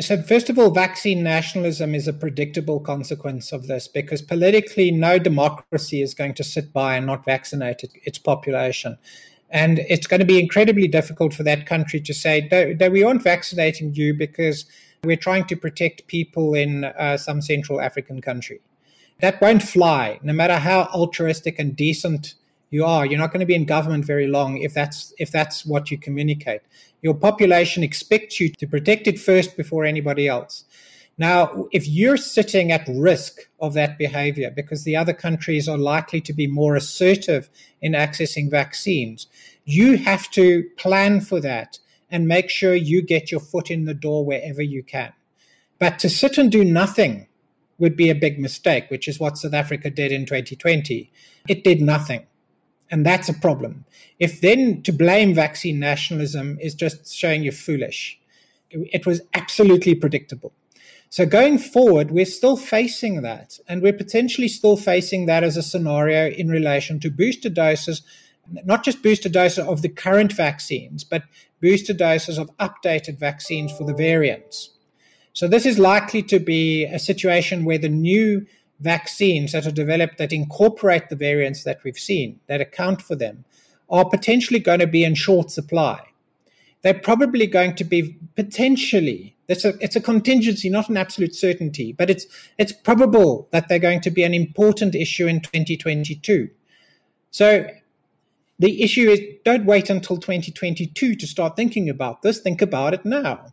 So 0.00 0.16
first 0.22 0.48
of 0.48 0.58
all, 0.58 0.70
vaccine 0.70 1.22
nationalism 1.22 1.94
is 1.94 2.06
a 2.08 2.12
predictable 2.12 2.80
consequence 2.80 3.52
of 3.52 3.66
this 3.66 3.88
because 3.88 4.22
politically 4.22 4.90
no 4.90 5.18
democracy 5.18 6.00
is 6.00 6.14
going 6.14 6.34
to 6.34 6.44
sit 6.44 6.72
by 6.72 6.94
and 6.96 7.06
not 7.06 7.26
vaccinate 7.26 7.84
its 8.06 8.18
population. 8.18 8.96
And 9.50 9.80
it's 9.80 10.06
going 10.06 10.20
to 10.20 10.26
be 10.26 10.40
incredibly 10.40 10.88
difficult 10.88 11.34
for 11.34 11.42
that 11.42 11.66
country 11.66 12.00
to 12.00 12.14
say, 12.14 12.48
no, 12.50 12.88
we 12.88 13.02
aren't 13.02 13.22
vaccinating 13.22 13.92
you 13.94 14.14
because 14.14 14.64
we're 15.04 15.16
trying 15.16 15.44
to 15.46 15.56
protect 15.56 16.06
people 16.06 16.54
in 16.54 16.84
uh, 16.84 17.18
some 17.18 17.42
Central 17.42 17.80
African 17.80 18.22
country 18.22 18.60
that 19.22 19.40
won't 19.40 19.62
fly. 19.62 20.18
No 20.22 20.32
matter 20.32 20.56
how 20.56 20.88
altruistic 20.92 21.58
and 21.58 21.76
decent 21.76 22.34
you 22.70 22.84
are, 22.84 23.06
you're 23.06 23.20
not 23.20 23.32
going 23.32 23.40
to 23.40 23.46
be 23.46 23.54
in 23.54 23.64
government 23.64 24.04
very 24.04 24.26
long 24.26 24.58
if 24.58 24.74
that's 24.74 25.14
if 25.18 25.30
that's 25.30 25.64
what 25.64 25.90
you 25.90 25.96
communicate. 25.96 26.60
Your 27.02 27.14
population 27.14 27.84
expects 27.84 28.40
you 28.40 28.50
to 28.50 28.66
protect 28.66 29.06
it 29.06 29.20
first 29.20 29.56
before 29.56 29.84
anybody 29.84 30.26
else. 30.26 30.64
Now, 31.18 31.68
if 31.70 31.86
you're 31.86 32.16
sitting 32.16 32.72
at 32.72 32.88
risk 32.88 33.38
of 33.60 33.74
that 33.74 33.96
behavior 33.96 34.50
because 34.50 34.82
the 34.82 34.96
other 34.96 35.12
countries 35.12 35.68
are 35.68 35.78
likely 35.78 36.20
to 36.22 36.32
be 36.32 36.48
more 36.48 36.74
assertive 36.74 37.48
in 37.80 37.92
accessing 37.92 38.50
vaccines, 38.50 39.28
you 39.64 39.98
have 39.98 40.30
to 40.32 40.64
plan 40.76 41.20
for 41.20 41.38
that 41.40 41.78
and 42.10 42.26
make 42.26 42.50
sure 42.50 42.74
you 42.74 43.02
get 43.02 43.30
your 43.30 43.40
foot 43.40 43.70
in 43.70 43.84
the 43.84 43.94
door 43.94 44.24
wherever 44.24 44.62
you 44.62 44.82
can. 44.82 45.12
But 45.78 46.00
to 46.00 46.08
sit 46.08 46.38
and 46.38 46.50
do 46.50 46.64
nothing 46.64 47.28
would 47.78 47.96
be 47.96 48.10
a 48.10 48.14
big 48.14 48.38
mistake, 48.38 48.90
which 48.90 49.08
is 49.08 49.18
what 49.18 49.38
South 49.38 49.54
Africa 49.54 49.90
did 49.90 50.12
in 50.12 50.26
2020. 50.26 51.10
It 51.48 51.64
did 51.64 51.80
nothing. 51.80 52.26
And 52.90 53.06
that's 53.06 53.28
a 53.28 53.34
problem. 53.34 53.86
If 54.18 54.40
then 54.40 54.82
to 54.82 54.92
blame 54.92 55.34
vaccine 55.34 55.78
nationalism 55.80 56.58
is 56.60 56.74
just 56.74 57.12
showing 57.14 57.42
you're 57.42 57.52
foolish, 57.52 58.20
it 58.70 59.06
was 59.06 59.22
absolutely 59.34 59.94
predictable. 59.94 60.52
So 61.08 61.26
going 61.26 61.58
forward, 61.58 62.10
we're 62.10 62.24
still 62.24 62.56
facing 62.56 63.22
that. 63.22 63.58
And 63.68 63.82
we're 63.82 63.92
potentially 63.92 64.48
still 64.48 64.76
facing 64.76 65.26
that 65.26 65.44
as 65.44 65.56
a 65.56 65.62
scenario 65.62 66.28
in 66.28 66.48
relation 66.48 67.00
to 67.00 67.10
booster 67.10 67.50
doses, 67.50 68.02
not 68.64 68.84
just 68.84 69.02
booster 69.02 69.28
doses 69.28 69.66
of 69.66 69.82
the 69.82 69.88
current 69.88 70.32
vaccines, 70.32 71.04
but 71.04 71.24
booster 71.60 71.92
doses 71.92 72.38
of 72.38 72.50
updated 72.58 73.18
vaccines 73.18 73.72
for 73.72 73.84
the 73.84 73.94
variants. 73.94 74.70
So 75.32 75.48
this 75.48 75.66
is 75.66 75.78
likely 75.78 76.22
to 76.24 76.38
be 76.38 76.84
a 76.84 76.98
situation 76.98 77.64
where 77.64 77.78
the 77.78 77.88
new 77.88 78.46
vaccines 78.80 79.52
that 79.52 79.66
are 79.66 79.72
developed 79.72 80.18
that 80.18 80.32
incorporate 80.32 81.08
the 81.08 81.16
variants 81.16 81.64
that 81.64 81.82
we've 81.84 81.98
seen, 81.98 82.40
that 82.48 82.60
account 82.60 83.00
for 83.00 83.14
them, 83.14 83.44
are 83.88 84.08
potentially 84.08 84.58
going 84.58 84.80
to 84.80 84.86
be 84.86 85.04
in 85.04 85.14
short 85.14 85.50
supply. 85.50 86.00
They're 86.82 86.94
probably 86.94 87.46
going 87.46 87.76
to 87.76 87.84
be 87.84 88.18
potentially 88.34 89.32
it's 89.48 89.64
a 89.64 89.74
it's 89.80 89.96
a 89.96 90.00
contingency, 90.00 90.70
not 90.70 90.88
an 90.88 90.96
absolute 90.96 91.34
certainty, 91.34 91.92
but 91.92 92.08
it's 92.08 92.26
it's 92.58 92.72
probable 92.72 93.48
that 93.50 93.68
they're 93.68 93.78
going 93.78 94.00
to 94.00 94.10
be 94.10 94.22
an 94.24 94.34
important 94.34 94.94
issue 94.94 95.26
in 95.26 95.40
2022. 95.40 96.48
So 97.30 97.66
the 98.58 98.82
issue 98.82 99.10
is 99.10 99.20
don't 99.44 99.66
wait 99.66 99.90
until 99.90 100.16
2022 100.16 101.14
to 101.14 101.26
start 101.26 101.56
thinking 101.56 101.90
about 101.90 102.22
this. 102.22 102.40
Think 102.40 102.62
about 102.62 102.94
it 102.94 103.04
now. 103.04 103.52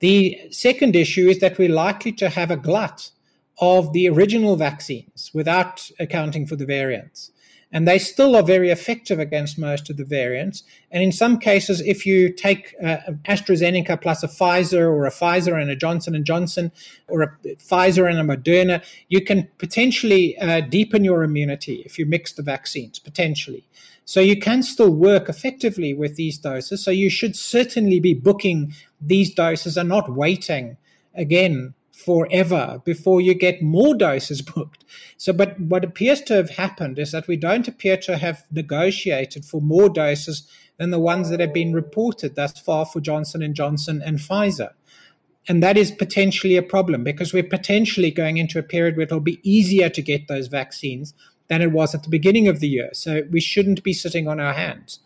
The 0.00 0.38
second 0.50 0.96
issue 0.96 1.28
is 1.28 1.38
that 1.38 1.58
we're 1.58 1.68
likely 1.68 2.12
to 2.12 2.30
have 2.30 2.50
a 2.50 2.56
glut 2.56 3.10
of 3.60 3.92
the 3.92 4.08
original 4.08 4.56
vaccines 4.56 5.30
without 5.34 5.90
accounting 5.98 6.46
for 6.46 6.56
the 6.56 6.66
variants. 6.66 7.30
And 7.72 7.86
they 7.86 8.00
still 8.00 8.34
are 8.34 8.42
very 8.42 8.70
effective 8.70 9.20
against 9.20 9.56
most 9.56 9.90
of 9.90 9.96
the 9.96 10.04
variants. 10.04 10.64
And 10.90 11.04
in 11.04 11.12
some 11.12 11.38
cases, 11.38 11.80
if 11.82 12.04
you 12.04 12.32
take 12.32 12.74
uh, 12.82 12.96
AstraZeneca 13.28 14.00
plus 14.00 14.24
a 14.24 14.28
Pfizer 14.28 14.90
or 14.90 15.06
a 15.06 15.10
Pfizer 15.10 15.60
and 15.60 15.70
a 15.70 15.76
Johnson 15.76 16.16
and 16.16 16.24
Johnson 16.24 16.72
or 17.06 17.22
a 17.22 17.36
Pfizer 17.58 18.10
and 18.10 18.18
a 18.18 18.36
Moderna, 18.36 18.82
you 19.08 19.24
can 19.24 19.48
potentially 19.58 20.36
uh, 20.38 20.62
deepen 20.62 21.04
your 21.04 21.22
immunity 21.22 21.82
if 21.86 21.96
you 21.96 22.06
mix 22.06 22.32
the 22.32 22.42
vaccines, 22.42 22.98
potentially. 22.98 23.64
So 24.10 24.18
you 24.18 24.40
can 24.40 24.64
still 24.64 24.90
work 24.90 25.28
effectively 25.28 25.94
with 25.94 26.16
these 26.16 26.36
doses. 26.36 26.82
So 26.82 26.90
you 26.90 27.08
should 27.08 27.36
certainly 27.36 28.00
be 28.00 28.12
booking 28.12 28.74
these 29.00 29.32
doses 29.32 29.76
and 29.76 29.88
not 29.88 30.12
waiting 30.12 30.78
again 31.14 31.74
forever 31.92 32.82
before 32.84 33.20
you 33.20 33.34
get 33.34 33.62
more 33.62 33.94
doses 34.08 34.42
booked. 34.42 34.84
So, 35.16 35.32
but 35.32 35.60
what 35.60 35.84
appears 35.84 36.22
to 36.22 36.34
have 36.34 36.50
happened 36.50 36.98
is 36.98 37.12
that 37.12 37.28
we 37.28 37.36
don't 37.36 37.68
appear 37.68 37.96
to 37.98 38.18
have 38.18 38.44
negotiated 38.50 39.44
for 39.44 39.60
more 39.60 39.88
doses 39.88 40.44
than 40.76 40.90
the 40.90 40.98
ones 40.98 41.30
that 41.30 41.38
have 41.38 41.54
been 41.54 41.72
reported 41.72 42.34
thus 42.34 42.58
far 42.58 42.86
for 42.86 42.98
Johnson 42.98 43.42
and 43.42 43.54
Johnson 43.54 44.02
and 44.04 44.18
Pfizer. 44.18 44.70
And 45.48 45.62
that 45.62 45.78
is 45.78 45.92
potentially 45.92 46.56
a 46.56 46.62
problem 46.64 47.04
because 47.04 47.32
we're 47.32 47.44
potentially 47.44 48.10
going 48.10 48.38
into 48.38 48.58
a 48.58 48.64
period 48.64 48.96
where 48.96 49.04
it'll 49.04 49.20
be 49.20 49.38
easier 49.48 49.88
to 49.88 50.02
get 50.02 50.26
those 50.26 50.48
vaccines 50.48 51.14
than 51.50 51.60
it 51.60 51.72
was 51.72 51.94
at 51.94 52.04
the 52.04 52.08
beginning 52.08 52.46
of 52.46 52.60
the 52.60 52.68
year. 52.68 52.90
So 52.92 53.24
we 53.28 53.40
shouldn't 53.40 53.82
be 53.82 53.92
sitting 53.92 54.28
on 54.28 54.38
our 54.38 54.54
hands. 54.54 55.00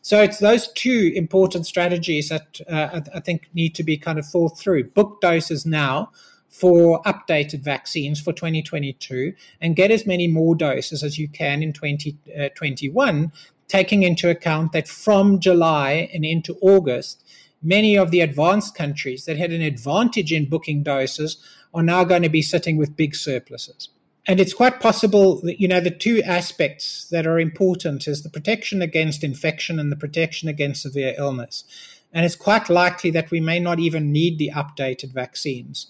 So 0.00 0.22
it's 0.22 0.38
those 0.38 0.72
two 0.72 1.12
important 1.14 1.66
strategies 1.66 2.30
that 2.30 2.58
uh, 2.66 3.02
I, 3.14 3.20
think 3.20 3.50
need 3.52 3.74
to 3.74 3.84
be 3.84 3.98
kind 3.98 4.18
of 4.18 4.26
thought 4.26 4.58
through. 4.58 4.84
Book 4.84 5.20
doses 5.20 5.66
now 5.66 6.10
for 6.48 7.02
updated 7.02 7.62
vaccines 7.62 8.18
for 8.18 8.32
2022 8.32 9.34
and 9.60 9.76
get 9.76 9.90
as 9.90 10.06
many 10.06 10.26
more 10.26 10.54
doses 10.54 11.02
as 11.04 11.18
you 11.18 11.28
can 11.28 11.62
in 11.62 11.74
2021, 11.74 13.24
uh, 13.24 13.28
taking 13.68 14.02
into 14.02 14.30
account 14.30 14.72
that 14.72 14.88
from 14.88 15.38
July 15.38 16.08
and 16.14 16.24
into 16.24 16.56
August, 16.62 17.22
many 17.62 17.94
of 17.94 18.10
the 18.10 18.22
advanced 18.22 18.74
countries 18.74 19.26
that 19.26 19.36
had 19.36 19.52
an 19.52 19.60
advantage 19.60 20.32
in 20.32 20.48
booking 20.48 20.82
doses 20.82 21.36
are 21.74 21.82
now 21.82 22.04
going 22.04 22.22
to 22.22 22.30
be 22.30 22.40
sitting 22.40 22.78
with 22.78 22.96
big 22.96 23.14
surpluses 23.14 23.90
and 24.26 24.38
it's 24.38 24.52
quite 24.52 24.80
possible 24.80 25.40
that 25.42 25.60
you 25.60 25.68
know 25.68 25.80
the 25.80 25.90
two 25.90 26.22
aspects 26.22 27.06
that 27.10 27.26
are 27.26 27.40
important 27.40 28.06
is 28.06 28.22
the 28.22 28.30
protection 28.30 28.82
against 28.82 29.24
infection 29.24 29.78
and 29.78 29.90
the 29.90 29.96
protection 29.96 30.48
against 30.48 30.82
severe 30.82 31.14
illness. 31.18 31.64
And 32.12 32.26
it's 32.26 32.36
quite 32.36 32.68
likely 32.68 33.10
that 33.12 33.30
we 33.30 33.40
may 33.40 33.60
not 33.60 33.78
even 33.78 34.12
need 34.12 34.38
the 34.38 34.50
updated 34.54 35.12
vaccines. 35.12 35.86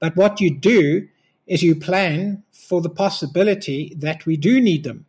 But 0.00 0.16
what 0.16 0.40
you 0.40 0.50
do 0.50 1.08
is 1.46 1.62
you 1.62 1.76
plan 1.76 2.42
for 2.52 2.80
the 2.80 2.90
possibility 2.90 3.94
that 3.96 4.26
we 4.26 4.36
do 4.36 4.60
need 4.60 4.84
them 4.84 5.06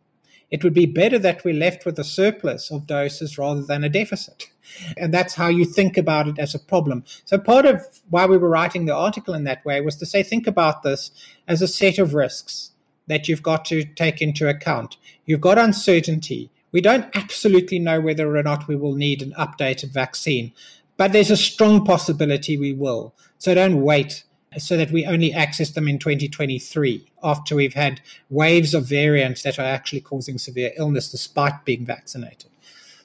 it 0.50 0.64
would 0.64 0.74
be 0.74 0.86
better 0.86 1.18
that 1.18 1.44
we're 1.44 1.54
left 1.54 1.84
with 1.84 1.98
a 1.98 2.04
surplus 2.04 2.70
of 2.70 2.86
doses 2.86 3.38
rather 3.38 3.62
than 3.62 3.84
a 3.84 3.88
deficit 3.88 4.50
and 4.96 5.12
that's 5.12 5.34
how 5.34 5.48
you 5.48 5.64
think 5.64 5.96
about 5.96 6.28
it 6.28 6.38
as 6.38 6.54
a 6.54 6.58
problem. 6.58 7.04
So 7.24 7.38
part 7.38 7.66
of 7.66 7.86
why 8.08 8.26
we 8.26 8.38
were 8.38 8.48
writing 8.48 8.84
the 8.84 8.94
article 8.94 9.34
in 9.34 9.44
that 9.44 9.64
way 9.64 9.80
was 9.80 9.96
to 9.96 10.06
say, 10.06 10.22
think 10.22 10.46
about 10.46 10.82
this 10.82 11.10
as 11.48 11.62
a 11.62 11.68
set 11.68 11.98
of 11.98 12.14
risks 12.14 12.72
that 13.06 13.28
you've 13.28 13.42
got 13.42 13.64
to 13.66 13.84
take 13.84 14.22
into 14.22 14.48
account. 14.48 14.96
You've 15.26 15.40
got 15.40 15.58
uncertainty. 15.58 16.50
We 16.72 16.80
don't 16.80 17.10
absolutely 17.14 17.78
know 17.78 18.00
whether 18.00 18.36
or 18.36 18.42
not 18.42 18.68
we 18.68 18.76
will 18.76 18.94
need 18.94 19.22
an 19.22 19.34
updated 19.38 19.92
vaccine, 19.92 20.52
but 20.96 21.12
there's 21.12 21.30
a 21.30 21.36
strong 21.36 21.84
possibility 21.84 22.56
we 22.56 22.72
will. 22.72 23.14
So 23.38 23.54
don't 23.54 23.82
wait 23.82 24.24
so 24.58 24.76
that 24.76 24.90
we 24.90 25.06
only 25.06 25.32
access 25.32 25.70
them 25.70 25.86
in 25.86 25.98
2023 25.98 27.06
after 27.22 27.54
we've 27.54 27.74
had 27.74 28.00
waves 28.30 28.74
of 28.74 28.86
variants 28.86 29.42
that 29.42 29.58
are 29.58 29.66
actually 29.66 30.00
causing 30.00 30.38
severe 30.38 30.72
illness 30.76 31.10
despite 31.10 31.64
being 31.64 31.86
vaccinated. 31.86 32.50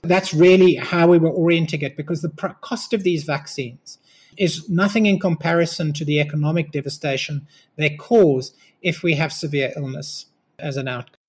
That's 0.01 0.33
really 0.33 0.75
how 0.75 1.07
we 1.07 1.17
were 1.17 1.31
orienting 1.31 1.81
it 1.81 1.97
because 1.97 2.21
the 2.21 2.29
cost 2.61 2.93
of 2.93 3.03
these 3.03 3.23
vaccines 3.23 3.99
is 4.37 4.69
nothing 4.69 5.05
in 5.05 5.19
comparison 5.19 5.93
to 5.93 6.05
the 6.05 6.19
economic 6.19 6.71
devastation 6.71 7.47
they 7.77 7.91
cause 7.91 8.53
if 8.81 9.03
we 9.03 9.13
have 9.15 9.31
severe 9.31 9.71
illness 9.75 10.25
as 10.59 10.77
an 10.77 10.87
outcome. 10.87 11.19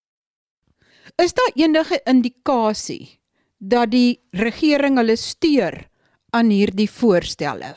Is 1.16 1.32
daar 1.32 1.50
enige 1.54 2.00
indikasie 2.04 3.20
dat 3.58 3.90
die 3.90 4.20
regering 4.30 4.98
hulle 4.98 5.16
steur 5.16 5.86
aan 6.30 6.50
hierdie 6.50 6.90
voorstelle? 6.90 7.76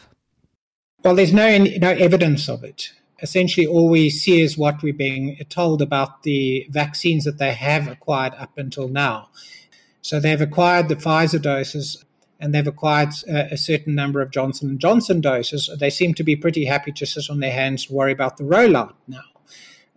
Well, 1.04 1.16
there's 1.16 1.34
no 1.34 1.58
no 1.58 1.92
evidence 1.92 2.50
of 2.50 2.64
it. 2.64 2.92
Essentially, 3.22 3.68
all 3.68 3.90
we 3.90 4.10
see 4.10 4.42
is 4.42 4.58
what 4.58 4.82
we're 4.82 4.94
being 4.94 5.38
told 5.50 5.82
about 5.82 6.24
the 6.24 6.68
vaccines 6.70 7.26
that 7.26 7.38
they 7.38 7.54
have 7.54 7.88
acquired 7.88 8.34
up 8.36 8.58
until 8.58 8.88
now. 8.88 9.30
So 10.02 10.20
they've 10.20 10.40
acquired 10.40 10.88
the 10.88 10.96
Pfizer 10.96 11.42
doses 11.42 12.06
and 12.40 12.54
they've 12.54 12.68
acquired 12.68 13.10
a, 13.28 13.54
a 13.54 13.58
certain 13.58 13.94
number 13.96 14.22
of 14.22 14.32
Johnson 14.32 14.70
and 14.70 14.80
Johnson 14.80 15.20
doses. 15.20 15.70
They 15.80 15.90
seem 15.90 16.14
to 16.16 16.24
be 16.24 16.36
pretty 16.36 16.66
happy 16.66 16.92
to 16.94 17.06
sit 17.06 17.30
on 17.30 17.42
their 17.42 17.52
hands 17.52 17.88
and 17.88 17.96
worry 17.96 18.14
about 18.14 18.38
the 18.38 18.46
rollout 18.46 18.94
now. 19.08 19.24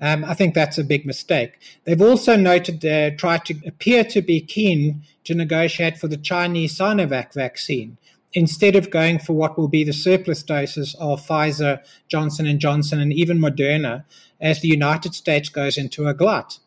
Um, 0.00 0.24
I 0.24 0.34
think 0.34 0.54
that's 0.54 0.78
a 0.78 0.84
big 0.84 1.06
mistake. 1.06 1.60
They've 1.84 2.02
also 2.02 2.34
noted 2.34 2.80
they 2.80 3.06
uh, 3.06 3.16
tried 3.16 3.44
to 3.44 3.54
appear 3.64 4.02
to 4.04 4.20
be 4.20 4.40
keen 4.40 5.04
to 5.22 5.34
negotiate 5.34 5.96
for 5.96 6.08
the 6.08 6.16
Chinese 6.16 6.76
Sinovac 6.76 7.32
vaccine 7.32 7.98
instead 8.34 8.76
of 8.76 8.90
going 8.90 9.18
for 9.18 9.34
what 9.34 9.58
will 9.58 9.68
be 9.68 9.84
the 9.84 9.92
surplus 9.92 10.42
doses 10.42 10.94
of 10.98 11.26
Pfizer, 11.26 11.84
Johnson 12.08 12.46
and 12.46 12.58
Johnson, 12.58 13.00
and 13.00 13.12
even 13.12 13.38
Moderna, 13.38 14.04
as 14.40 14.60
the 14.60 14.68
United 14.68 15.14
States 15.14 15.48
goes 15.48 15.76
into 15.76 16.08
a 16.08 16.14
glut. 16.14 16.58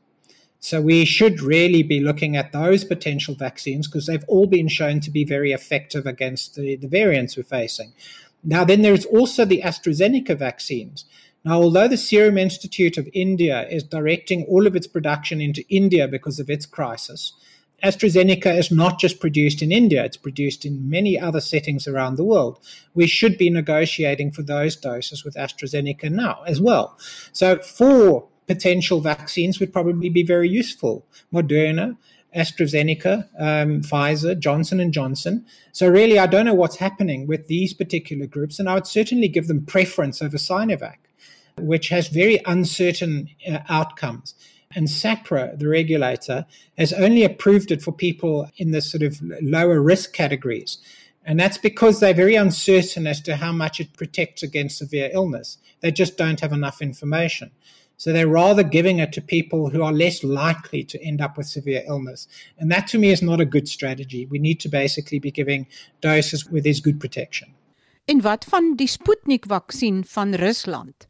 So 0.60 0.82
we 0.82 1.06
should 1.06 1.42
really 1.42 1.84
be 1.84 2.00
looking 2.00 2.36
at 2.36 2.52
those 2.52 2.84
potential 2.84 3.36
vaccines 3.36 3.88
because 3.88 4.08
they've 4.08 4.26
all 4.28 4.48
been 4.48 4.68
shown 4.68 5.00
to 5.02 5.12
be 5.12 5.24
very 5.24 5.52
effective 5.52 6.08
against 6.08 6.56
the, 6.56 6.76
the 6.76 6.88
variants 6.88 7.38
we're 7.38 7.44
facing. 7.44 7.94
Now, 8.44 8.64
then 8.64 8.82
there's 8.82 9.06
also 9.06 9.46
the 9.46 9.62
AstraZeneca 9.64 10.38
vaccines. 10.38 11.06
Now, 11.44 11.62
although 11.62 11.88
the 11.88 11.98
Serum 11.98 12.40
Institute 12.40 12.98
of 12.98 13.08
India 13.14 13.68
is 13.70 13.84
directing 13.84 14.46
all 14.46 14.66
of 14.66 14.76
its 14.76 14.88
production 14.88 15.40
into 15.40 15.64
India 15.70 16.08
because 16.08 16.40
of 16.40 16.50
its 16.50 16.66
crisis, 16.66 17.34
AstraZeneca 17.84 18.58
is 18.58 18.72
not 18.72 19.00
just 19.00 19.20
produced 19.20 19.62
in 19.62 19.72
India, 19.72 20.04
it's 20.04 20.18
produced 20.18 20.66
in 20.66 20.90
many 20.90 21.20
other 21.20 21.42
settings 21.42 21.88
around 21.88 22.16
the 22.16 22.24
world. 22.24 22.60
We 22.94 23.08
should 23.08 23.38
be 23.38 23.50
negotiating 23.50 24.32
for 24.32 24.42
those 24.42 24.76
doses 24.76 25.24
with 25.24 25.36
AstraZeneca 25.36 26.10
now 26.10 26.42
as 26.48 26.62
well. 26.62 26.98
So, 27.32 27.60
four 27.60 28.28
potential 28.48 29.02
vaccines 29.02 29.60
would 29.60 29.74
probably 29.74 30.10
be 30.10 30.24
very 30.24 30.50
useful. 30.50 31.06
Moderna, 31.34 31.98
AstraZeneca, 32.36 33.28
um, 33.40 33.82
Pfizer, 33.82 34.38
Johnson 34.38 34.80
and 34.80 34.94
Johnson. 34.94 35.46
So 35.72 35.88
really, 35.88 36.20
I 36.20 36.28
don't 36.28 36.46
know 36.46 36.54
what's 36.54 36.76
happening 36.78 37.28
with 37.28 37.48
these 37.48 37.74
particular 37.74 38.28
groups, 38.28 38.60
and 38.60 38.70
I 38.70 38.76
would 38.76 38.88
certainly 38.88 39.28
give 39.28 39.48
them 39.48 39.66
preference 39.66 40.22
over 40.22 40.38
Sinovac, 40.38 40.98
which 41.58 41.90
has 41.90 42.10
very 42.10 42.42
uncertain 42.46 43.30
uh, 43.50 43.60
outcomes. 43.70 44.36
And 44.76 44.88
SAHPRA, 44.88 45.58
the 45.58 45.70
regulator, 45.70 46.46
has 46.78 46.92
only 46.94 47.24
approved 47.24 47.72
it 47.72 47.82
for 47.82 47.94
people 47.94 48.50
in 48.58 48.72
the 48.72 48.82
sort 48.82 49.04
of 49.04 49.22
lower 49.42 49.82
risk 49.82 50.14
categories. 50.14 50.78
And 51.26 51.40
that's 51.40 51.58
because 51.58 52.00
they're 52.00 52.14
very 52.14 52.36
uncertain 52.36 53.08
as 53.08 53.22
to 53.22 53.38
how 53.38 53.52
much 53.52 53.80
it 53.80 53.94
protects 53.94 54.44
against 54.44 54.78
severe 54.78 55.10
illness. 55.14 55.58
They 55.80 55.92
just 55.92 56.18
don't 56.18 56.42
have 56.42 56.54
enough 56.54 56.82
information. 56.82 57.52
So 57.98 58.12
they're 58.12 58.28
rather 58.28 58.64
giving 58.64 59.00
it 59.00 59.14
to 59.14 59.22
people 59.22 59.70
who 59.70 59.82
are 59.82 59.94
less 59.94 60.24
likely 60.24 60.84
to 60.84 61.02
end 61.02 61.22
up 61.22 61.38
with 61.38 61.48
severe 61.48 61.84
illness. 61.88 62.28
And 62.60 62.70
that 62.72 62.88
to 62.88 63.00
me 63.00 63.12
is 63.12 63.22
not 63.22 63.40
a 63.40 63.46
good 63.46 63.68
strategy. 63.68 64.26
We 64.26 64.38
need 64.38 64.60
to 64.60 64.70
basically 64.70 65.20
be 65.20 65.32
giving 65.32 65.68
doses 66.02 66.50
where 66.50 66.62
there's 66.62 66.82
good 66.82 67.00
protection. 67.00 67.54
En 68.06 68.22
wat 68.22 68.46
van 68.46 68.76
die 68.76 68.88
Sputnik 68.88 69.46
vaksin 69.46 70.04
van 70.06 70.34
Rusland? 70.34 71.08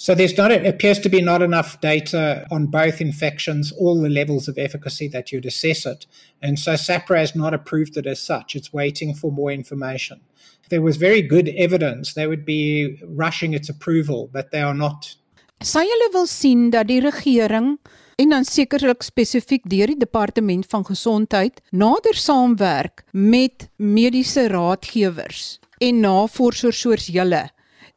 So 0.00 0.14
there's 0.14 0.38
not 0.38 0.50
appears 0.50 0.98
to 1.00 1.10
be 1.10 1.20
not 1.20 1.42
enough 1.42 1.78
data 1.82 2.46
on 2.50 2.68
both 2.68 3.02
infections, 3.02 3.70
all 3.70 4.00
the 4.00 4.08
levels 4.08 4.48
of 4.48 4.56
efficacy 4.56 5.08
that 5.08 5.30
you'd 5.30 5.44
assess 5.44 5.84
it. 5.84 6.06
And 6.40 6.58
so 6.58 6.72
SAHPRA 6.72 7.18
has 7.18 7.34
not 7.36 7.52
approved 7.52 7.98
it 7.98 8.06
as 8.06 8.18
such. 8.18 8.56
It's 8.56 8.72
waiting 8.72 9.12
for 9.12 9.30
more 9.30 9.52
information. 9.52 10.22
There 10.70 10.80
was 10.80 10.96
very 10.96 11.20
good 11.20 11.48
evidence, 11.50 12.14
they 12.14 12.26
would 12.26 12.46
be 12.46 12.98
rushing 13.04 13.52
its 13.52 13.68
approval, 13.68 14.30
but 14.32 14.52
they 14.52 14.62
are 14.62 14.74
not 14.74 15.16
Sy 15.60 15.84
hulle 15.84 16.08
wil 16.14 16.24
sien 16.24 16.70
dat 16.72 16.88
die 16.88 17.02
regering 17.04 17.74
en 18.16 18.30
dan 18.32 18.46
sekerlik 18.48 19.04
spesifiek 19.04 19.68
deur 19.68 19.92
die 19.92 20.00
departement 20.00 20.64
van 20.72 20.86
gesondheid 20.88 21.60
nader 21.76 22.16
saamwerk 22.16 23.04
met 23.12 23.68
mediese 23.76 24.48
raadgewers 24.48 25.58
en 25.76 26.00
navorsers 26.00 26.80
soos 26.80 27.10
julle 27.12 27.50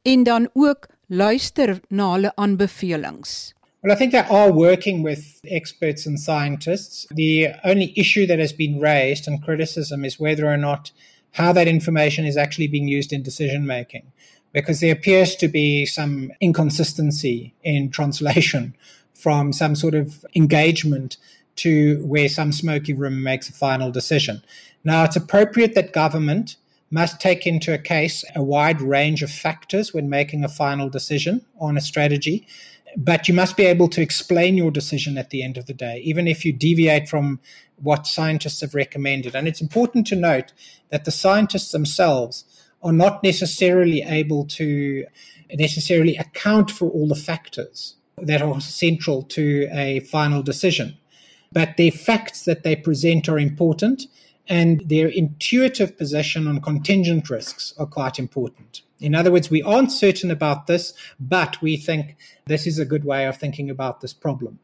en 0.03 0.27
dan 0.27 0.49
ook 0.51 0.91
luister 1.09 1.81
na 1.89 2.11
hulle 2.13 2.31
aanbevelings. 2.37 3.53
Well, 3.83 3.91
I 3.91 3.95
think 3.95 4.13
they 4.13 4.19
are 4.19 4.51
working 4.51 5.03
with 5.03 5.41
experts 5.45 6.05
and 6.05 6.17
scientists. 6.17 7.05
The 7.11 7.49
only 7.65 7.93
issue 7.97 8.25
that 8.27 8.39
has 8.39 8.53
been 8.53 8.79
raised 8.79 9.27
and 9.27 9.43
criticism 9.43 10.05
is 10.05 10.19
whether 10.19 10.45
or 10.45 10.57
not 10.57 10.91
how 11.33 11.51
that 11.53 11.67
information 11.67 12.25
is 12.25 12.37
actually 12.37 12.67
being 12.67 12.87
used 12.87 13.11
in 13.11 13.23
decision 13.23 13.65
making. 13.65 14.11
because 14.53 14.79
there 14.79 14.93
appears 14.93 15.35
to 15.35 15.47
be 15.47 15.85
some 15.85 16.31
inconsistency 16.39 17.53
in 17.63 17.89
translation 17.89 18.75
from 19.13 19.51
some 19.51 19.75
sort 19.75 19.95
of 19.95 20.25
engagement 20.35 21.17
to 21.55 22.03
where 22.05 22.29
some 22.29 22.51
smoky 22.51 22.93
room 22.93 23.21
makes 23.21 23.49
a 23.49 23.53
final 23.53 23.91
decision. 23.91 24.43
Now, 24.83 25.03
it's 25.03 25.15
appropriate 25.15 25.75
that 25.75 25.93
government 25.93 26.55
must 26.93 27.19
take 27.19 27.47
into 27.47 27.73
account 27.73 28.23
a 28.35 28.43
wide 28.43 28.79
range 28.79 29.23
of 29.23 29.31
factors 29.31 29.93
when 29.95 30.09
making 30.09 30.43
a 30.43 30.47
final 30.47 30.89
decision 30.89 31.43
on 31.59 31.75
a 31.75 31.81
strategy, 31.81 32.47
but 32.95 33.27
you 33.27 33.33
must 33.33 33.57
be 33.57 33.65
able 33.65 33.87
to 33.87 34.01
explain 34.01 34.55
your 34.55 34.69
decision 34.69 35.17
at 35.17 35.31
the 35.31 35.41
end 35.41 35.57
of 35.57 35.65
the 35.65 35.73
day, 35.73 35.99
even 36.03 36.27
if 36.27 36.45
you 36.45 36.53
deviate 36.53 37.09
from 37.09 37.39
what 37.77 38.05
scientists 38.05 38.61
have 38.61 38.75
recommended. 38.75 39.35
And 39.35 39.47
it's 39.47 39.59
important 39.59 40.05
to 40.07 40.15
note 40.15 40.53
that 40.89 41.05
the 41.05 41.11
scientists 41.11 41.71
themselves 41.71 42.45
are 42.83 42.93
not 42.93 43.23
necessarily 43.23 44.03
able 44.03 44.45
to 44.45 45.05
necessarily 45.51 46.15
account 46.15 46.69
for 46.69 46.89
all 46.89 47.07
the 47.07 47.15
factors 47.15 47.95
that 48.17 48.43
are 48.43 48.61
central 48.61 49.23
to 49.23 49.67
a 49.71 50.01
final 50.01 50.43
decision. 50.43 50.95
But 51.51 51.77
the 51.77 51.89
facts 51.89 52.45
that 52.45 52.63
they 52.63 52.75
present 52.75 53.27
are 53.27 53.39
important, 53.39 54.03
and 54.47 54.81
their 54.87 55.07
intuitive 55.07 55.97
position 55.97 56.47
on 56.47 56.61
contingent 56.61 57.29
risks 57.29 57.73
are 57.77 57.85
quite 57.85 58.19
important. 58.19 58.81
In 58.99 59.15
other 59.15 59.31
words, 59.31 59.49
we 59.49 59.61
aren't 59.61 59.91
certain 59.91 60.31
about 60.31 60.67
this, 60.67 60.93
but 61.19 61.61
we 61.61 61.77
think 61.77 62.15
this 62.45 62.67
is 62.67 62.79
a 62.79 62.85
good 62.85 63.05
way 63.05 63.25
of 63.25 63.37
thinking 63.37 63.69
about 63.69 64.01
this 64.01 64.13
problem. 64.13 64.59